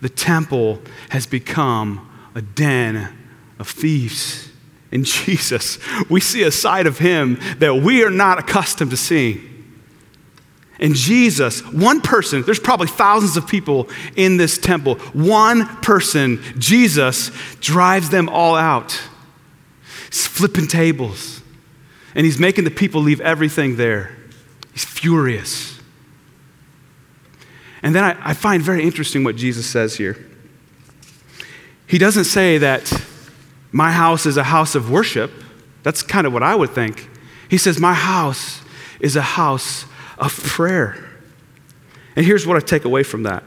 The 0.01 0.09
temple 0.09 0.81
has 1.09 1.27
become 1.27 2.09
a 2.35 2.41
den 2.41 3.15
of 3.59 3.69
thieves 3.69 4.50
in 4.91 5.05
Jesus, 5.05 5.79
we 6.09 6.19
see 6.19 6.43
a 6.43 6.51
side 6.51 6.85
of 6.85 6.97
him 6.97 7.39
that 7.59 7.75
we 7.75 8.03
are 8.03 8.09
not 8.09 8.39
accustomed 8.39 8.91
to 8.91 8.97
seeing. 8.97 9.47
In 10.79 10.93
Jesus, 10.95 11.61
one 11.71 12.01
person, 12.01 12.41
there's 12.41 12.59
probably 12.59 12.87
thousands 12.87 13.37
of 13.37 13.47
people 13.47 13.87
in 14.15 14.37
this 14.37 14.57
temple. 14.57 14.95
One 15.13 15.67
person, 15.77 16.41
Jesus, 16.57 17.31
drives 17.59 18.09
them 18.09 18.27
all 18.27 18.55
out. 18.55 18.99
He's 20.07 20.27
flipping 20.27 20.67
tables, 20.67 21.41
and 22.15 22.25
he's 22.25 22.39
making 22.39 22.63
the 22.63 22.71
people 22.71 23.01
leave 23.01 23.21
everything 23.21 23.77
there. 23.77 24.17
He's 24.73 24.83
furious. 24.83 25.79
And 27.83 27.95
then 27.95 28.03
I, 28.03 28.31
I 28.31 28.33
find 28.33 28.61
very 28.61 28.83
interesting 28.83 29.23
what 29.23 29.35
Jesus 29.35 29.65
says 29.65 29.95
here. 29.95 30.25
He 31.87 31.97
doesn't 31.97 32.25
say 32.25 32.57
that 32.57 32.91
my 33.71 33.91
house 33.91 34.25
is 34.25 34.37
a 34.37 34.43
house 34.43 34.75
of 34.75 34.89
worship. 34.89 35.31
That's 35.83 36.03
kind 36.03 36.27
of 36.27 36.33
what 36.33 36.43
I 36.43 36.55
would 36.55 36.71
think. 36.71 37.09
He 37.49 37.57
says, 37.57 37.79
My 37.79 37.93
house 37.93 38.61
is 38.99 39.15
a 39.15 39.21
house 39.21 39.85
of 40.17 40.35
prayer. 40.43 40.97
And 42.15 42.25
here's 42.25 42.45
what 42.45 42.57
I 42.57 42.59
take 42.59 42.85
away 42.85 43.03
from 43.03 43.23
that. 43.23 43.43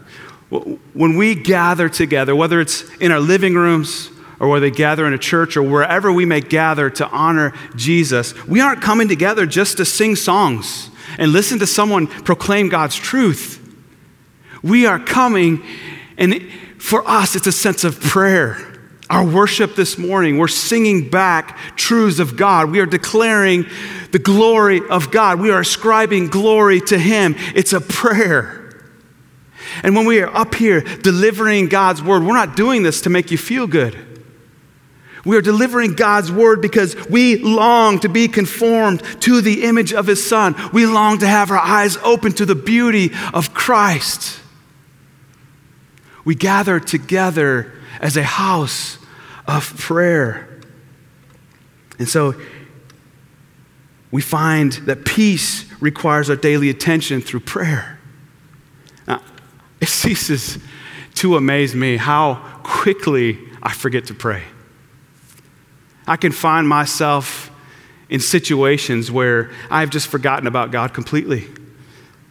When 0.51 1.17
we 1.17 1.35
gather 1.35 1.89
together, 1.89 2.35
whether 2.35 2.61
it's 2.61 2.89
in 2.97 3.13
our 3.13 3.21
living 3.21 3.55
rooms 3.55 4.11
or 4.41 4.49
whether 4.49 4.69
they 4.69 4.75
gather 4.75 5.07
in 5.07 5.13
a 5.13 5.19
church 5.19 5.57
or 5.57 5.63
wherever 5.63 6.13
we 6.13 6.25
may 6.25 6.41
gather 6.41 6.91
to 6.91 7.09
honor 7.09 7.53
Jesus, 7.77 8.35
we 8.47 8.61
aren't 8.61 8.81
coming 8.81 9.09
together 9.09 9.47
just 9.47 9.77
to 9.79 9.85
sing 9.85 10.17
songs 10.17 10.91
and 11.19 11.33
listen 11.33 11.59
to 11.59 11.67
someone 11.67 12.07
proclaim 12.07 12.69
God's 12.69 12.97
truth. 12.97 13.61
We 14.63 14.87
are 14.87 14.99
coming, 14.99 15.63
and 16.17 16.43
for 16.79 17.07
us, 17.07 17.37
it's 17.37 17.47
a 17.47 17.53
sense 17.53 17.85
of 17.85 18.01
prayer 18.01 18.74
our 19.11 19.25
worship 19.25 19.77
this 19.77 19.99
morning, 19.99 20.38
we're 20.38 20.49
singing 20.49 21.11
back 21.11 21.59
truths 21.77 22.19
of 22.19 22.37
God. 22.37 22.71
We 22.71 22.81
are 22.81 22.87
declaring 22.87 23.67
the 24.12 24.19
glory 24.19 24.81
of 24.88 25.11
God. 25.11 25.40
We 25.40 25.51
are 25.51 25.61
ascribing 25.61 26.29
glory 26.29 26.81
to 26.83 26.99
Him. 26.99 27.35
It's 27.55 27.73
a 27.73 27.81
prayer. 27.81 28.61
And 29.83 29.95
when 29.95 30.07
we 30.07 30.21
are 30.21 30.35
up 30.35 30.55
here 30.55 30.81
delivering 30.81 31.69
God's 31.69 32.03
word, 32.03 32.23
we're 32.23 32.35
not 32.35 32.57
doing 32.57 32.83
this 32.83 33.03
to 33.03 33.11
make 33.11 33.31
you 33.31 33.38
feel 33.38 33.67
good. 33.67 33.97
We 35.25 35.37
are 35.37 35.43
delivering 35.43 35.95
God's 35.95 36.31
word 36.31 36.61
because 36.61 36.95
we 37.09 37.37
long 37.37 37.99
to 38.01 38.09
be 38.09 38.29
conformed 38.29 39.03
to 39.23 39.40
the 39.40 39.64
image 39.64 39.93
of 39.93 40.07
His 40.07 40.25
Son. 40.25 40.55
We 40.73 40.87
long 40.87 41.19
to 41.19 41.27
have 41.27 41.51
our 41.51 41.59
eyes 41.59 41.97
open 41.99 42.33
to 42.35 42.47
the 42.47 42.55
beauty 42.55 43.11
of 43.33 43.55
Christ. 43.55 44.38
We 46.25 46.35
gather 46.35 46.79
together 46.79 47.73
as 48.05 48.17
a 48.17 48.23
house 48.23 48.99
of 49.49 49.77
prayer. 49.79 50.61
And 51.99 52.09
so 52.09 52.35
we 54.11 54.21
find 54.21 54.73
that 54.85 55.05
peace 55.05 55.64
requires 55.81 56.31
our 56.31 56.37
daily 56.37 56.69
attention 56.69 57.21
through 57.23 57.40
prayer. 57.40 57.99
Now, 59.09 59.23
it 59.81 59.88
ceases 59.88 60.59
to 61.14 61.37
amaze 61.37 61.75
me 61.75 61.97
how 61.97 62.35
quickly 62.62 63.38
I 63.62 63.73
forget 63.73 64.07
to 64.07 64.14
pray. 64.14 64.43
I 66.07 66.17
can 66.17 66.33
find 66.33 66.69
myself 66.69 67.51
in 68.11 68.21
situations 68.21 69.11
where 69.11 69.51
I've 69.71 69.88
just 69.88 70.09
forgotten 70.09 70.47
about 70.47 70.71
God 70.71 70.93
completely. 70.93 71.49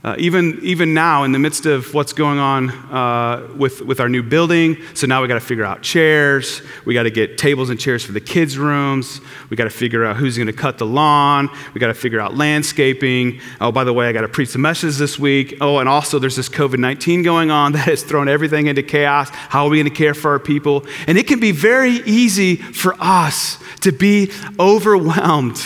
Uh, 0.04 0.16
even, 0.18 0.60
even 0.62 0.94
now, 0.94 1.24
in 1.24 1.32
the 1.32 1.40
midst 1.40 1.66
of 1.66 1.94
what's 1.94 2.12
going 2.12 2.38
on 2.38 2.70
uh, 2.92 3.48
with, 3.56 3.82
with 3.82 4.02
our 4.02 4.10
new 4.10 4.22
building, 4.22 4.76
so 4.94 5.08
now 5.08 5.22
we 5.22 5.30
got 5.30 5.36
to 5.36 5.40
figure 5.40 5.64
out 5.64 5.82
chairs. 5.82 6.62
We 6.84 6.94
got 6.94 7.04
to 7.04 7.10
get 7.10 7.38
tables 7.38 7.70
and 7.70 7.80
chairs 7.80 8.04
for 8.04 8.12
the 8.12 8.20
kids' 8.20 8.58
rooms. 8.58 9.22
We 9.50 9.56
got 9.56 9.64
to 9.64 9.70
figure 9.70 10.04
out 10.04 10.18
who's 10.18 10.36
going 10.36 10.48
to 10.48 10.54
cut 10.54 10.78
the 10.78 10.86
lawn. 10.86 11.50
We 11.74 11.80
got 11.80 11.88
to 11.88 11.94
figure 11.94 12.20
out 12.20 12.36
landscaping. 12.36 13.40
Oh, 13.62 13.72
by 13.72 13.86
the 13.86 13.94
way, 13.94 14.10
I 14.10 14.12
got 14.12 14.22
to 14.22 14.28
preach 14.28 14.50
some 14.50 14.62
messages 14.62 14.98
this 14.98 15.18
week. 15.18 15.60
Oh, 15.62 15.78
and 15.78 15.88
also 15.88 16.20
there's 16.20 16.36
this 16.36 16.50
COVID 16.50 16.80
19 16.80 17.24
going 17.24 17.50
on 17.50 17.72
that 17.72 17.88
has 17.88 18.04
thrown 18.04 18.28
everything 18.28 18.68
into 18.68 18.84
chaos. 18.84 19.30
How 19.30 19.64
are 19.64 19.70
we 19.70 19.78
going 19.78 19.90
to 19.90 19.98
care 19.98 20.14
for 20.14 20.32
our 20.32 20.40
people? 20.40 20.86
And 21.08 21.18
it 21.18 21.28
can 21.28 21.40
be 21.40 21.54
very 21.54 22.02
easy 22.06 22.58
for 22.58 22.94
us 23.00 23.58
to 23.80 23.94
be 23.94 24.32
overwhelmed, 24.60 25.62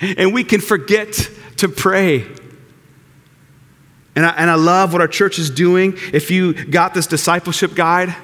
and 0.00 0.34
we 0.34 0.42
can 0.42 0.60
forget 0.60 1.30
to 1.58 1.68
pray. 1.68 2.26
And 4.14 4.26
I, 4.26 4.30
and 4.30 4.50
I 4.50 4.54
love 4.56 4.92
what 4.92 5.00
our 5.00 5.08
church 5.08 5.38
is 5.38 5.48
doing. 5.48 5.94
If 6.12 6.30
you 6.30 6.52
got 6.52 6.94
this 6.94 7.06
discipleship 7.06 7.74
guide, 7.74 8.14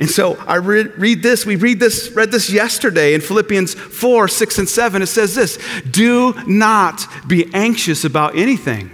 and 0.00 0.10
so 0.10 0.34
I 0.38 0.56
read, 0.56 0.98
read, 0.98 1.22
this, 1.22 1.46
we 1.46 1.54
read 1.54 1.78
this, 1.78 2.10
read 2.10 2.32
this 2.32 2.50
yesterday 2.50 3.14
in 3.14 3.20
Philippians 3.20 3.74
4, 3.74 4.26
6, 4.26 4.58
and 4.58 4.68
7. 4.68 5.02
It 5.02 5.06
says 5.06 5.34
this 5.34 5.58
Do 5.88 6.34
not 6.46 7.06
be 7.28 7.48
anxious 7.54 8.04
about 8.04 8.36
anything, 8.36 8.90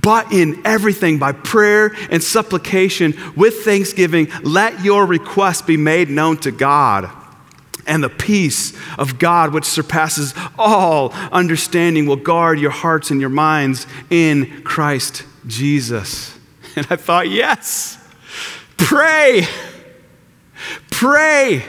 but 0.00 0.32
in 0.32 0.62
everything 0.64 1.18
by 1.18 1.32
prayer 1.32 1.94
and 2.10 2.22
supplication 2.22 3.14
with 3.36 3.64
thanksgiving, 3.64 4.28
let 4.42 4.82
your 4.82 5.04
requests 5.04 5.62
be 5.62 5.76
made 5.76 6.08
known 6.08 6.38
to 6.38 6.50
God. 6.50 7.10
And 7.86 8.02
the 8.02 8.08
peace 8.08 8.72
of 8.96 9.18
God, 9.18 9.52
which 9.52 9.66
surpasses 9.66 10.32
all 10.58 11.12
understanding, 11.12 12.06
will 12.06 12.16
guard 12.16 12.58
your 12.58 12.70
hearts 12.70 13.10
and 13.10 13.20
your 13.20 13.28
minds 13.28 13.86
in 14.08 14.62
Christ 14.62 15.24
Jesus. 15.46 16.38
And 16.76 16.88
I 16.90 16.96
thought, 16.96 17.30
yes, 17.30 17.98
pray, 18.76 19.46
pray. 20.90 21.62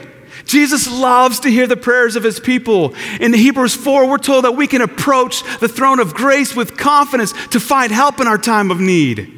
Jesus 0.44 0.90
loves 0.90 1.38
to 1.40 1.48
hear 1.48 1.68
the 1.68 1.76
prayers 1.76 2.16
of 2.16 2.24
his 2.24 2.40
people. 2.40 2.92
In 3.20 3.32
Hebrews 3.32 3.76
4, 3.76 4.08
we're 4.08 4.18
told 4.18 4.44
that 4.44 4.56
we 4.56 4.66
can 4.66 4.82
approach 4.82 5.44
the 5.60 5.68
throne 5.68 6.00
of 6.00 6.12
grace 6.12 6.56
with 6.56 6.76
confidence 6.76 7.32
to 7.48 7.60
find 7.60 7.92
help 7.92 8.18
in 8.20 8.26
our 8.26 8.36
time 8.36 8.72
of 8.72 8.80
need. 8.80 9.32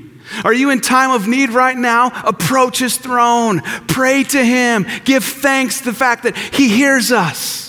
Are 0.45 0.53
you 0.53 0.71
in 0.71 0.81
time 0.81 1.11
of 1.11 1.27
need 1.27 1.51
right 1.51 1.77
now? 1.77 2.13
Approach 2.25 2.79
his 2.79 2.97
throne. 2.97 3.61
Pray 3.89 4.25
to 4.25 4.45
him. 4.45 4.87
Give 5.05 5.25
thanks 5.25 5.81
to 5.81 5.85
the 5.87 5.93
fact 5.93 6.23
that 6.23 6.37
he 6.37 6.69
hears 6.69 7.13
us. 7.13 7.68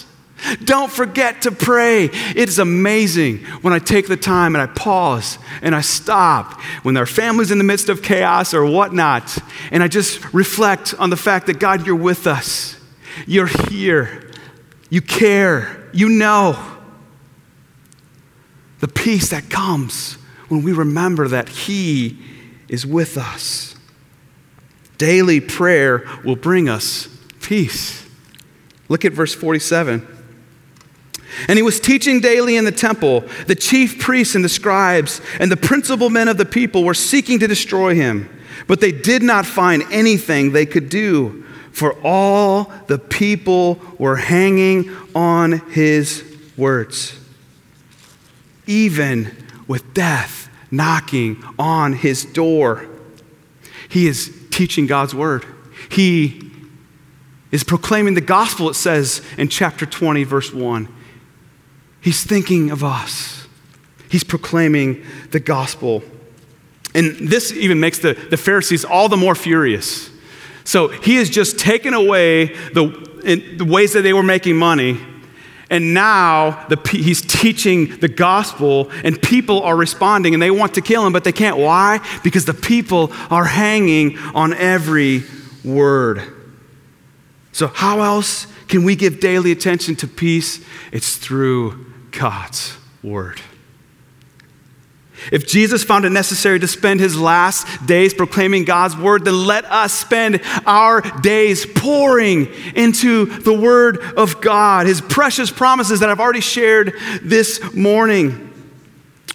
Don't 0.64 0.92
forget 0.92 1.44
to 1.44 1.52
pray. 1.52 2.06
It 2.06 2.50
is 2.50 2.60
amazing 2.60 3.40
when 3.62 3.74
I 3.74 3.80
take 3.80 4.08
the 4.08 4.18
time 4.18 4.56
and 4.56 4.62
I 4.62 4.68
pause 4.68 5.38
and 5.62 5.76
I 5.76 5.82
stop 5.82 6.60
when 6.84 6.96
our 6.98 7.06
family's 7.06 7.52
in 7.52 7.58
the 7.58 7.64
midst 7.64 7.90
of 7.90 8.02
chaos 8.02 8.54
or 8.54 8.66
whatnot, 8.66 9.38
and 9.72 9.84
I 9.84 9.88
just 9.88 10.34
reflect 10.34 10.94
on 10.98 11.10
the 11.10 11.18
fact 11.18 11.48
that 11.48 11.60
God, 11.60 11.86
you're 11.86 11.96
with 11.96 12.28
us. 12.28 12.78
You're 13.28 13.48
here. 13.70 14.30
You 14.90 15.02
care. 15.02 15.90
You 15.94 16.10
know. 16.10 16.58
The 18.80 18.88
peace 18.88 19.30
that 19.30 19.50
comes 19.50 20.14
when 20.48 20.64
we 20.64 20.72
remember 20.72 21.28
that 21.28 21.50
He 21.50 22.18
is 22.70 22.86
with 22.86 23.18
us. 23.18 23.76
Daily 24.98 25.40
prayer 25.40 26.08
will 26.24 26.36
bring 26.36 26.70
us 26.70 27.08
peace. 27.42 28.06
Look 28.90 29.06
at 29.06 29.14
verse 29.14 29.34
47. 29.34 30.19
And 31.48 31.58
he 31.58 31.64
was 31.64 31.80
teaching 31.80 32.20
daily 32.20 32.58
in 32.58 32.66
the 32.66 32.72
temple. 32.72 33.24
The 33.48 33.56
chief 33.56 34.00
priests 34.00 34.36
and 34.36 34.44
the 34.44 34.50
scribes 34.50 35.22
and 35.40 35.52
the 35.52 35.58
principal 35.58 36.10
men 36.10 36.28
of 36.28 36.38
the 36.38 36.46
people 36.46 36.84
were 36.84 36.94
seeking 36.94 37.40
to 37.40 37.48
destroy 37.48 37.96
him, 37.96 38.30
but 38.68 38.82
they 38.82 38.92
did 38.92 39.24
not 39.24 39.46
find 39.46 39.84
anything 39.92 40.52
they 40.52 40.66
could 40.66 40.90
do, 40.90 41.44
for 41.72 41.94
all 42.04 42.72
the 42.88 43.00
people 43.00 43.80
were 43.98 44.18
hanging 44.18 44.96
on 45.16 45.60
his 45.72 46.24
words. 46.58 47.18
Even 48.68 49.36
with 49.68 49.94
death 49.94 50.50
knocking 50.72 51.44
on 51.58 51.94
his 51.94 52.26
door, 52.26 52.86
he 53.88 54.08
is 54.08 54.36
teaching 54.52 54.86
God's 54.86 55.16
word. 55.16 55.46
He 55.90 56.52
is 57.52 57.64
proclaiming 57.64 58.14
the 58.14 58.22
gospel, 58.22 58.70
it 58.70 58.76
says 58.76 59.24
in 59.38 59.48
chapter 59.48 59.86
20, 59.86 60.24
verse 60.24 60.54
1. 60.54 60.88
He's 62.02 62.24
thinking 62.24 62.72
of 62.72 62.84
us. 62.84 63.48
He's 64.10 64.24
proclaiming 64.24 65.04
the 65.32 65.40
gospel. 65.40 66.04
And 66.96 67.30
this 67.30 67.52
even 67.52 67.80
makes 67.80 68.00
the, 68.00 68.14
the 68.14 68.38
Pharisees 68.38 68.84
all 68.84 69.10
the 69.10 69.18
more 69.18 69.36
furious. 69.36 70.10
So 70.64 70.88
he 70.88 71.16
has 71.16 71.30
just 71.30 71.60
taken 71.60 71.94
away 71.94 72.46
the, 72.74 73.56
the 73.58 73.66
ways 73.66 73.94
that 73.94 74.02
they 74.02 74.14
were 74.14 74.24
making 74.24 74.56
money, 74.56 75.00
and 75.70 75.94
now 75.94 76.66
the, 76.68 76.80
he's 76.92 77.22
teaching 77.22 77.98
the 78.00 78.08
gospel, 78.08 78.90
and 79.04 79.22
people 79.22 79.62
are 79.62 79.76
responding, 79.76 80.34
and 80.34 80.42
they 80.42 80.52
want 80.52 80.74
to 80.76 80.82
kill 80.82 81.06
him, 81.06 81.14
but 81.14 81.24
they 81.24 81.32
can't. 81.32 81.58
Why? 81.58 82.00
Because 82.24 82.46
the 82.46 82.54
people 82.54 83.12
are 83.30 83.46
hanging 83.46 84.18
on 84.34 84.54
every 84.54 85.24
word. 85.64 86.22
So, 87.52 87.68
how 87.68 88.02
else 88.02 88.48
can 88.68 88.84
we 88.84 88.96
give 88.96 89.20
daily 89.20 89.52
attention 89.52 89.96
to 89.98 90.08
peace? 90.08 90.64
It's 90.92 91.18
through 91.18 91.89
God's 92.12 92.78
word. 93.04 93.42
If 95.32 95.48
Jesus 95.48 95.84
found 95.84 96.06
it 96.06 96.12
necessary 96.12 96.60
to 96.60 96.68
spend 96.68 97.00
his 97.00 97.20
last 97.20 97.86
days 97.86 98.14
proclaiming 98.14 98.64
God's 98.64 98.96
word, 98.96 99.26
then 99.26 99.46
let 99.46 99.66
us 99.66 99.94
spend 99.94 100.42
our 100.66 101.02
days 101.02 101.66
pouring 101.66 102.48
into 102.74 103.26
the 103.26 103.54
word 103.54 104.00
of 104.18 104.40
God, 104.42 104.88
his 104.88 105.02
precious 105.02 105.52
promises 105.52 106.00
that 106.00 106.10
I've 106.10 106.22
already 106.22 106.42
shared 106.42 106.94
this 107.22 107.74
morning. 107.74 108.46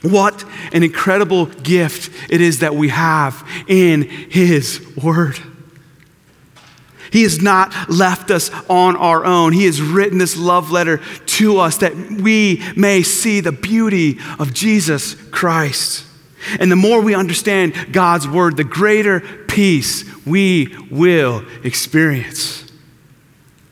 What 0.02 0.44
an 0.72 0.82
incredible 0.82 1.46
gift 1.46 2.30
it 2.30 2.40
is 2.40 2.60
that 2.60 2.74
we 2.74 2.88
have 2.88 3.46
in 3.68 4.02
his 4.02 4.84
word. 4.96 5.38
He 7.14 7.22
has 7.22 7.40
not 7.40 7.72
left 7.88 8.32
us 8.32 8.50
on 8.68 8.96
our 8.96 9.24
own. 9.24 9.52
He 9.52 9.66
has 9.66 9.80
written 9.80 10.18
this 10.18 10.36
love 10.36 10.72
letter 10.72 10.96
to 11.26 11.60
us 11.60 11.76
that 11.76 11.94
we 11.94 12.60
may 12.74 13.04
see 13.04 13.38
the 13.38 13.52
beauty 13.52 14.18
of 14.40 14.52
Jesus 14.52 15.14
Christ. 15.30 16.04
And 16.58 16.72
the 16.72 16.76
more 16.76 17.00
we 17.00 17.14
understand 17.14 17.92
God's 17.92 18.26
word, 18.26 18.56
the 18.56 18.64
greater 18.64 19.20
peace 19.46 20.04
we 20.26 20.76
will 20.90 21.44
experience. 21.62 22.68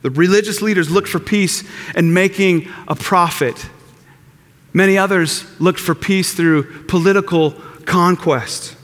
The 0.03 0.09
religious 0.09 0.61
leaders 0.61 0.89
looked 0.89 1.09
for 1.09 1.19
peace 1.19 1.65
in 1.97 2.13
making 2.13 2.69
a 2.87 2.95
profit. 2.95 3.69
Many 4.71 4.97
others 4.97 5.43
looked 5.59 5.81
for 5.81 5.93
peace 5.93 6.33
through 6.33 6.85
political 6.85 7.51
conquest. 7.85 8.77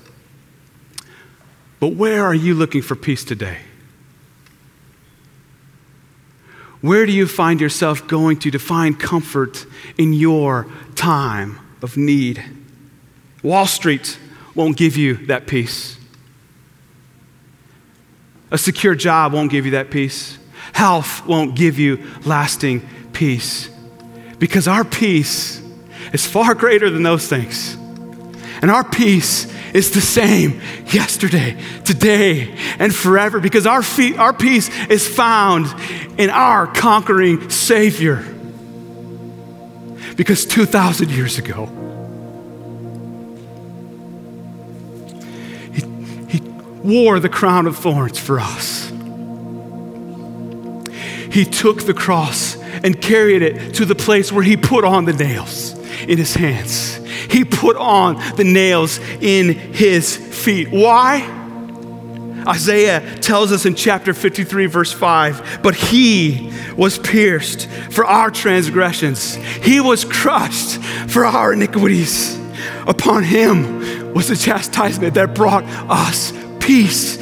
But 1.79 1.93
where 1.93 2.25
are 2.25 2.35
you 2.35 2.55
looking 2.55 2.81
for 2.81 2.97
peace 2.97 3.23
today? 3.23 3.59
Where 6.81 7.05
do 7.05 7.11
you 7.11 7.27
find 7.27 7.59
yourself 7.59 8.07
going 8.07 8.39
to 8.39 8.51
to 8.51 8.59
find 8.59 8.99
comfort 8.99 9.65
in 9.97 10.13
your 10.13 10.67
time 10.95 11.59
of 11.81 11.97
need? 11.97 12.43
Wall 13.43 13.65
Street 13.65 14.17
won't 14.55 14.77
give 14.77 14.95
you 14.95 15.15
that 15.27 15.47
peace. 15.47 15.97
A 18.51 18.57
secure 18.57 18.95
job 18.95 19.33
won't 19.33 19.51
give 19.51 19.65
you 19.65 19.71
that 19.71 19.91
peace. 19.91 20.37
Health 20.73 21.25
won't 21.25 21.55
give 21.55 21.77
you 21.77 22.03
lasting 22.25 22.87
peace. 23.13 23.69
Because 24.39 24.67
our 24.67 24.85
peace 24.85 25.61
is 26.13 26.25
far 26.25 26.55
greater 26.55 26.89
than 26.89 27.03
those 27.03 27.27
things. 27.27 27.75
And 28.61 28.71
our 28.71 28.83
peace 28.83 29.47
is 29.73 29.91
the 29.91 30.01
same 30.01 30.61
yesterday, 30.87 31.57
today, 31.83 32.55
and 32.79 32.95
forever 32.95 33.39
because 33.39 33.65
our, 33.65 33.81
feet, 33.81 34.17
our 34.17 34.33
peace 34.33 34.69
is 34.87 35.07
found 35.07 35.67
in 36.19 36.29
our 36.29 36.67
conquering 36.67 37.49
Savior. 37.49 38.25
Because 40.15 40.45
2,000 40.45 41.09
years 41.09 41.37
ago, 41.37 41.67
he, 45.71 46.37
he 46.37 46.49
wore 46.83 47.19
the 47.19 47.29
crown 47.29 47.67
of 47.67 47.77
thorns 47.77 48.19
for 48.19 48.39
us. 48.39 48.89
He 51.31 51.45
took 51.45 51.83
the 51.83 51.93
cross 51.93 52.57
and 52.83 53.01
carried 53.01 53.41
it 53.41 53.75
to 53.75 53.85
the 53.85 53.95
place 53.95 54.31
where 54.31 54.43
he 54.43 54.57
put 54.57 54.83
on 54.83 55.05
the 55.05 55.13
nails 55.13 55.73
in 56.03 56.17
his 56.17 56.33
hands. 56.35 56.98
He 57.29 57.45
put 57.45 57.75
on 57.77 58.15
the 58.35 58.43
nails 58.43 58.99
in 59.21 59.49
his 59.49 60.15
feet. 60.15 60.69
Why? 60.71 61.35
Isaiah 62.47 63.01
tells 63.17 63.51
us 63.51 63.65
in 63.65 63.75
chapter 63.75 64.13
53, 64.13 64.65
verse 64.65 64.91
5 64.91 65.59
But 65.61 65.75
he 65.75 66.51
was 66.75 66.97
pierced 66.97 67.67
for 67.91 68.05
our 68.05 68.31
transgressions, 68.31 69.35
he 69.35 69.79
was 69.79 70.05
crushed 70.05 70.81
for 71.09 71.25
our 71.25 71.53
iniquities. 71.53 72.37
Upon 72.87 73.23
him 73.23 74.13
was 74.13 74.27
the 74.29 74.35
chastisement 74.35 75.13
that 75.13 75.35
brought 75.35 75.63
us 75.89 76.33
peace. 76.59 77.17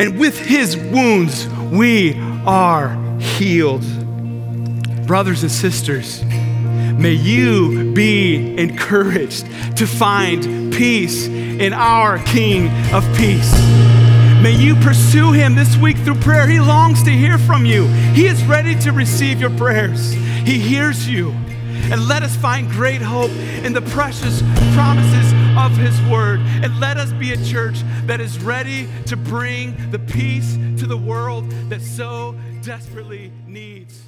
And 0.00 0.18
with 0.18 0.38
his 0.38 0.76
wounds, 0.76 1.48
we 1.70 2.14
are 2.46 2.96
healed. 3.18 3.84
Brothers 5.06 5.42
and 5.42 5.52
sisters, 5.52 6.22
may 6.98 7.12
you 7.12 7.92
be 7.92 8.56
encouraged 8.58 9.46
to 9.76 9.86
find 9.86 10.72
peace 10.72 11.26
in 11.26 11.72
our 11.72 12.18
King 12.24 12.68
of 12.92 13.04
Peace. 13.16 13.52
May 14.42 14.56
you 14.56 14.74
pursue 14.76 15.30
him 15.30 15.54
this 15.54 15.76
week 15.76 15.96
through 15.98 16.16
prayer. 16.16 16.48
He 16.48 16.58
longs 16.58 17.04
to 17.04 17.10
hear 17.10 17.38
from 17.38 17.64
you. 17.64 17.86
He 18.12 18.26
is 18.26 18.42
ready 18.44 18.74
to 18.80 18.90
receive 18.90 19.40
your 19.40 19.50
prayers. 19.50 20.12
He 20.12 20.58
hears 20.58 21.08
you. 21.08 21.30
And 21.90 22.08
let 22.08 22.22
us 22.22 22.34
find 22.34 22.68
great 22.70 23.02
hope 23.02 23.30
in 23.64 23.72
the 23.72 23.82
precious 23.82 24.42
promises 24.74 25.32
of 25.56 25.76
His 25.76 26.00
Word. 26.10 26.40
And 26.40 26.80
let 26.80 26.96
us 26.96 27.12
be 27.12 27.32
a 27.32 27.44
church 27.44 27.82
that 28.06 28.20
is 28.20 28.42
ready 28.42 28.88
to 29.06 29.16
bring 29.16 29.76
the 29.90 29.98
peace 29.98 30.54
to 30.78 30.86
the 30.86 30.96
world 30.96 31.50
that 31.68 31.80
so 31.80 32.34
desperately 32.62 33.30
needs. 33.46 34.02